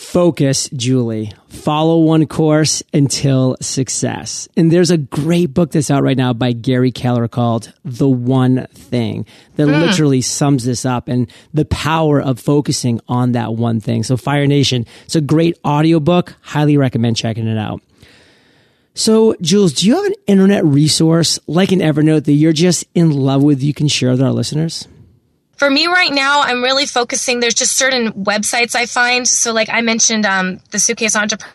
Focus, 0.00 0.68
Julie. 0.70 1.30
Follow 1.48 1.98
one 1.98 2.26
course 2.26 2.82
until 2.92 3.56
success. 3.60 4.48
And 4.56 4.72
there's 4.72 4.90
a 4.90 4.96
great 4.96 5.52
book 5.52 5.70
that's 5.70 5.90
out 5.90 6.02
right 6.02 6.16
now 6.16 6.32
by 6.32 6.52
Gary 6.52 6.90
Keller 6.90 7.28
called 7.28 7.72
The 7.84 8.08
One 8.08 8.66
Thing 8.72 9.26
that 9.54 9.68
mm. 9.68 9.78
literally 9.78 10.22
sums 10.22 10.64
this 10.64 10.86
up 10.86 11.06
and 11.06 11.30
the 11.52 11.66
power 11.66 12.20
of 12.20 12.40
focusing 12.40 13.00
on 13.08 13.32
that 13.32 13.54
one 13.54 13.78
thing. 13.78 14.02
So 14.02 14.16
Fire 14.16 14.46
Nation, 14.46 14.86
it's 15.04 15.16
a 15.16 15.20
great 15.20 15.58
audiobook. 15.64 16.34
Highly 16.40 16.78
recommend 16.78 17.16
checking 17.16 17.46
it 17.46 17.58
out. 17.58 17.82
So, 18.94 19.36
Jules, 19.42 19.74
do 19.74 19.86
you 19.86 19.96
have 19.96 20.06
an 20.06 20.14
internet 20.26 20.64
resource 20.64 21.38
like 21.46 21.72
an 21.72 21.80
Evernote 21.80 22.24
that 22.24 22.32
you're 22.32 22.52
just 22.54 22.84
in 22.94 23.12
love 23.12 23.42
with 23.42 23.62
you 23.62 23.74
can 23.74 23.86
share 23.86 24.10
with 24.10 24.22
our 24.22 24.32
listeners? 24.32 24.88
For 25.60 25.68
me 25.68 25.88
right 25.88 26.10
now, 26.10 26.40
I'm 26.40 26.62
really 26.62 26.86
focusing. 26.86 27.40
There's 27.40 27.52
just 27.52 27.76
certain 27.76 28.12
websites 28.12 28.74
I 28.74 28.86
find. 28.86 29.28
So, 29.28 29.52
like 29.52 29.68
I 29.68 29.82
mentioned, 29.82 30.24
um, 30.24 30.58
the 30.70 30.78
Suitcase 30.78 31.14
Entrepreneur, 31.14 31.54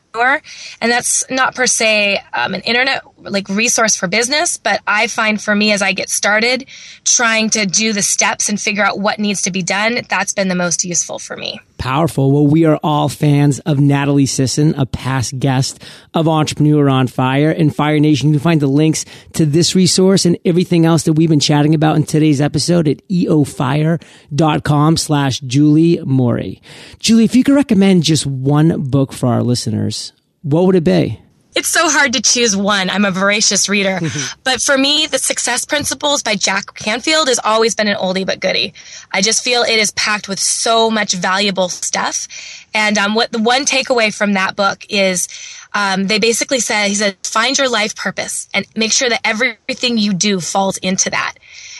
and 0.81 0.91
that's 0.91 1.23
not 1.29 1.55
per 1.55 1.67
se 1.67 2.21
um, 2.33 2.53
an 2.53 2.61
internet 2.61 3.03
like 3.17 3.49
resource 3.49 3.95
for 3.95 4.07
business, 4.07 4.57
but 4.57 4.81
I 4.87 5.07
find 5.07 5.41
for 5.41 5.55
me 5.55 5.71
as 5.71 5.81
I 5.81 5.93
get 5.93 6.09
started, 6.09 6.65
trying 7.03 7.49
to 7.51 7.65
do 7.65 7.93
the 7.93 8.01
steps 8.01 8.49
and 8.49 8.59
figure 8.59 8.83
out 8.83 8.99
what 8.99 9.19
needs 9.19 9.43
to 9.43 9.51
be 9.51 9.63
done, 9.63 10.01
that's 10.07 10.33
been 10.33 10.47
the 10.47 10.55
most 10.55 10.83
useful 10.83 11.19
for 11.19 11.35
me. 11.35 11.59
Powerful. 11.77 12.31
Well, 12.31 12.47
we 12.47 12.65
are 12.65 12.79
all 12.83 13.09
fans 13.09 13.59
of 13.59 13.79
Natalie 13.79 14.25
Sisson, 14.25 14.75
a 14.75 14.85
past 14.85 15.37
guest 15.39 15.83
of 16.13 16.27
Entrepreneur 16.27 16.89
on 16.89 17.07
Fire 17.07 17.51
and 17.51 17.75
Fire 17.75 17.99
Nation. 17.99 18.29
You 18.29 18.35
can 18.35 18.43
find 18.43 18.61
the 18.61 18.67
links 18.67 19.05
to 19.33 19.45
this 19.45 19.75
resource 19.75 20.25
and 20.25 20.37
everything 20.45 20.85
else 20.85 21.03
that 21.03 21.13
we've 21.13 21.29
been 21.29 21.39
chatting 21.39 21.75
about 21.75 21.97
in 21.97 22.03
today's 22.03 22.39
episode 22.39 22.87
at 22.87 23.05
eofire.com 23.09 24.97
slash 24.97 25.39
Julie 25.41 25.99
Morey. 26.05 26.61
Julie, 26.99 27.25
if 27.25 27.35
you 27.35 27.43
could 27.43 27.55
recommend 27.55 28.03
just 28.03 28.25
one 28.25 28.81
book 28.89 29.11
for 29.11 29.27
our 29.27 29.43
listeners, 29.43 30.04
what 30.45 30.65
would 30.65 30.75
it 30.75 30.83
be? 30.85 31.19
it's 31.55 31.69
so 31.69 31.89
hard 31.89 32.11
to 32.13 32.21
choose 32.21 32.55
one. 32.55 32.89
I'm 32.89 33.05
a 33.05 33.11
voracious 33.11 33.69
reader. 33.69 33.99
but 34.43 34.61
for 34.61 34.77
me, 34.77 35.07
The 35.07 35.17
Success 35.17 35.65
Principles 35.65 36.21
by 36.21 36.35
Jack 36.35 36.75
Canfield 36.75 37.29
has 37.29 37.39
always 37.43 37.73
been 37.73 37.87
an 37.87 37.95
oldie 37.95 38.25
but 38.25 38.41
goodie. 38.41 38.73
I 39.11 39.21
just 39.21 39.41
feel 39.41 39.61
it 39.61 39.79
is 39.79 39.91
packed 39.91 40.27
with 40.27 40.39
so 40.39 40.91
much 40.91 41.13
valuable 41.13 41.69
stuff. 41.69 42.27
And 42.73 42.97
um, 42.97 43.15
what 43.15 43.31
the 43.31 43.41
one 43.41 43.63
takeaway 43.63 44.13
from 44.13 44.33
that 44.33 44.57
book 44.57 44.85
is 44.89 45.29
um, 45.73 46.07
they 46.07 46.19
basically 46.19 46.59
said, 46.59 46.89
he 46.89 46.95
said, 46.95 47.15
find 47.23 47.57
your 47.57 47.69
life 47.69 47.95
purpose 47.95 48.49
and 48.53 48.65
make 48.75 48.91
sure 48.91 49.09
that 49.09 49.21
everything 49.23 49.97
you 49.97 50.13
do 50.13 50.41
falls 50.41 50.77
into 50.77 51.09
that. 51.09 51.35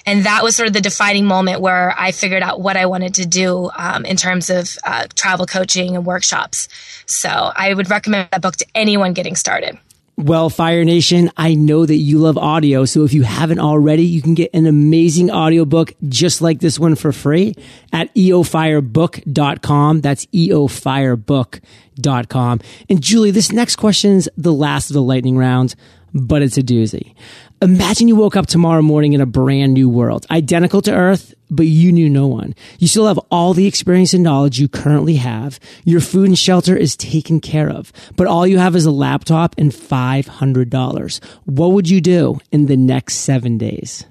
And 0.06 0.26
that 0.26 0.44
was 0.44 0.56
sort 0.56 0.68
of 0.68 0.74
the 0.74 0.82
defining 0.82 1.26
moment 1.26 1.62
where 1.62 1.94
I 1.98 2.12
figured 2.12 2.44
out 2.44 2.62
what 2.62 2.78
I 2.78 2.86
wanted 2.86 3.15
to 3.15 3.26
do 3.26 3.70
um, 3.76 4.06
in 4.06 4.18
terms 4.18 4.50
of 4.50 4.78
uh, 4.84 5.08
travel 5.15 5.46
coaching 5.46 5.96
and 5.96 6.06
workshops. 6.06 6.68
So 7.06 7.30
I 7.30 7.74
would 7.74 7.89
recommend 7.89 8.30
that 8.32 8.41
book 8.41 8.58
to 8.58 8.65
anyone 8.76 9.13
getting 9.13 9.36
started. 9.36 9.80
Well, 10.18 10.50
Fire 10.50 10.86
Nation, 10.86 11.30
I 11.36 11.56
know 11.56 11.86
that 11.86 11.98
you 11.98 12.20
love 12.20 12.38
audio. 12.38 12.86
So 12.86 13.04
if 13.04 13.13
you 13.13 13.24
haven't 13.24 13.60
already, 13.60 14.06
you 14.06 14.22
can 14.22 14.34
get 14.34 14.50
an 14.54 14.65
amazing 14.65 15.30
audiobook 15.30 15.91
just 16.08 16.41
like 16.41 16.62
this 16.62 16.80
one 16.80 16.96
for 16.96 17.12
free 17.12 17.54
at 17.91 18.15
eofirebook.com. 18.15 20.00
That's 20.00 20.26
eofirebook.com. 20.28 22.60
And 22.89 23.02
Julie, 23.02 23.32
this 23.32 23.52
next 23.52 23.76
question's 23.76 24.30
the 24.38 24.54
last 24.54 24.89
of 24.89 24.94
the 24.94 25.02
lightning 25.02 25.38
round, 25.38 25.76
but 26.13 26.41
it's 26.41 26.58
a 26.58 26.63
doozy. 26.63 27.13
Imagine 27.62 28.10
you 28.10 28.18
woke 28.18 28.36
up 28.36 28.48
tomorrow 28.48 28.82
morning 28.82 29.13
in 29.13 29.22
a 29.22 29.26
brand 29.26 29.74
new 29.74 29.88
world, 29.88 30.26
identical 30.30 30.82
to 30.82 30.94
Earth, 30.94 31.34
but 31.50 31.65
you 31.65 31.91
knew 31.94 32.10
no 32.10 32.28
one. 32.28 32.54
You 32.80 32.88
still 32.88 33.08
have 33.08 33.20
all 33.32 33.54
the 33.54 33.65
experience 33.65 34.13
and 34.13 34.24
knowledge 34.24 34.60
you 34.60 34.68
currently 34.68 35.15
have. 35.15 35.58
Your 35.86 36.02
food 36.02 36.28
and 36.28 36.38
shelter 36.38 36.76
is 36.76 36.98
taken 36.98 37.39
care 37.39 37.70
of, 37.70 37.94
but 38.18 38.28
all 38.28 38.46
you 38.46 38.58
have 38.58 38.76
is 38.76 38.86
a 38.86 38.91
laptop 38.91 39.56
and 39.58 39.72
$500. 39.72 41.24
What 41.46 41.72
would 41.72 41.89
you 41.89 42.02
do 42.02 42.39
in 42.52 42.65
the 42.65 42.76
next 42.76 43.15
seven 43.15 43.58
days? 43.58 44.06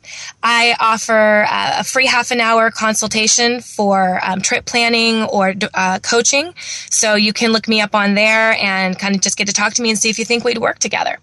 I 0.42 0.74
offer 0.80 1.46
uh, 1.48 1.76
a 1.78 1.84
free 1.84 2.06
half 2.06 2.32
an 2.32 2.40
hour 2.40 2.72
consultation 2.72 3.60
for 3.60 4.18
um, 4.24 4.40
trip 4.40 4.64
planning 4.64 5.22
or 5.22 5.54
uh, 5.74 6.00
coaching. 6.00 6.52
So 6.90 7.14
you 7.14 7.32
can 7.32 7.52
look 7.52 7.68
me 7.68 7.80
up 7.80 7.94
on 7.94 8.14
there 8.14 8.56
and 8.60 8.98
kind 8.98 9.14
of 9.14 9.20
just 9.20 9.38
get 9.38 9.46
to 9.46 9.54
talk 9.54 9.74
to 9.74 9.82
me 9.82 9.90
and 9.90 9.98
see 9.98 10.10
if 10.10 10.18
you 10.18 10.24
think 10.24 10.42
we'd 10.42 10.58
work 10.58 10.80
together. 10.80 11.18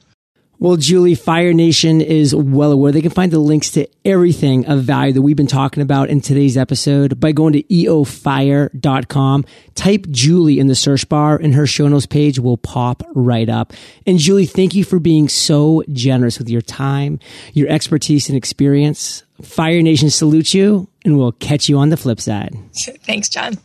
Well, 0.58 0.78
Julie, 0.78 1.16
Fire 1.16 1.54
Nation 1.54 2.00
is 2.00 2.34
well 2.34 2.72
aware. 2.72 2.92
They 2.92 3.02
can 3.02 3.12
find 3.12 3.32
the 3.32 3.40
links 3.40 3.72
to 3.72 3.88
everything 4.06 4.66
of 4.68 4.84
value 4.84 5.14
that 5.14 5.22
we've 5.22 5.36
been 5.36 5.48
talking 5.48 5.84
about 5.84 6.10
in 6.10 6.22
today's 6.22 6.56
episode 6.56 7.20
by 7.20 7.34
going 7.34 7.54
to 7.54 7.64
eofire.com. 7.64 9.46
Type 9.76 10.08
Julie 10.10 10.60
in 10.60 10.68
the 10.68 10.76
search 10.76 11.10
bar 11.10 11.36
and 11.36 11.54
her 11.54 11.68
show 11.68 11.88
notes 11.88 12.06
page 12.06 12.40
will 12.40 12.58
pop 12.58 13.04
right 13.14 13.50
up. 13.50 13.74
And 14.08 14.18
Julie, 14.18 14.46
thank 14.46 14.74
you 14.74 14.86
for 14.86 15.00
being 15.00 15.28
so 15.28 15.84
generous 15.92 16.40
with 16.40 16.50
your 16.50 16.62
time, 16.62 17.20
your 17.54 17.68
expertise 17.68 18.30
and 18.30 18.38
experience. 18.38 19.24
Fire 19.42 19.82
Nation 19.82 20.10
salutes 20.10 20.54
you 20.54 20.88
and 21.04 21.18
we'll 21.18 21.34
catch 21.34 21.68
you 21.68 21.78
on 21.78 21.90
the 21.90 21.98
flip 21.98 22.22
side. 22.22 22.58
Thanks, 23.06 23.28
John. 23.28 23.58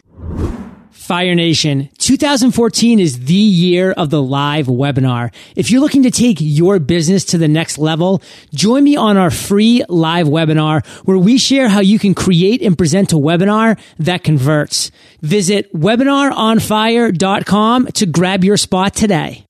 Fire 1.10 1.34
Nation, 1.34 1.90
2014 1.98 3.00
is 3.00 3.24
the 3.24 3.34
year 3.34 3.90
of 3.90 4.10
the 4.10 4.22
live 4.22 4.68
webinar. 4.68 5.34
If 5.56 5.68
you're 5.68 5.80
looking 5.80 6.04
to 6.04 6.10
take 6.12 6.36
your 6.38 6.78
business 6.78 7.24
to 7.24 7.36
the 7.36 7.48
next 7.48 7.78
level, 7.78 8.22
join 8.54 8.84
me 8.84 8.94
on 8.94 9.16
our 9.16 9.32
free 9.32 9.84
live 9.88 10.28
webinar 10.28 10.86
where 11.06 11.18
we 11.18 11.36
share 11.36 11.68
how 11.68 11.80
you 11.80 11.98
can 11.98 12.14
create 12.14 12.62
and 12.62 12.78
present 12.78 13.12
a 13.12 13.16
webinar 13.16 13.76
that 13.98 14.22
converts. 14.22 14.92
Visit 15.20 15.74
webinaronfire.com 15.74 17.86
to 17.88 18.06
grab 18.06 18.44
your 18.44 18.56
spot 18.56 18.94
today. 18.94 19.49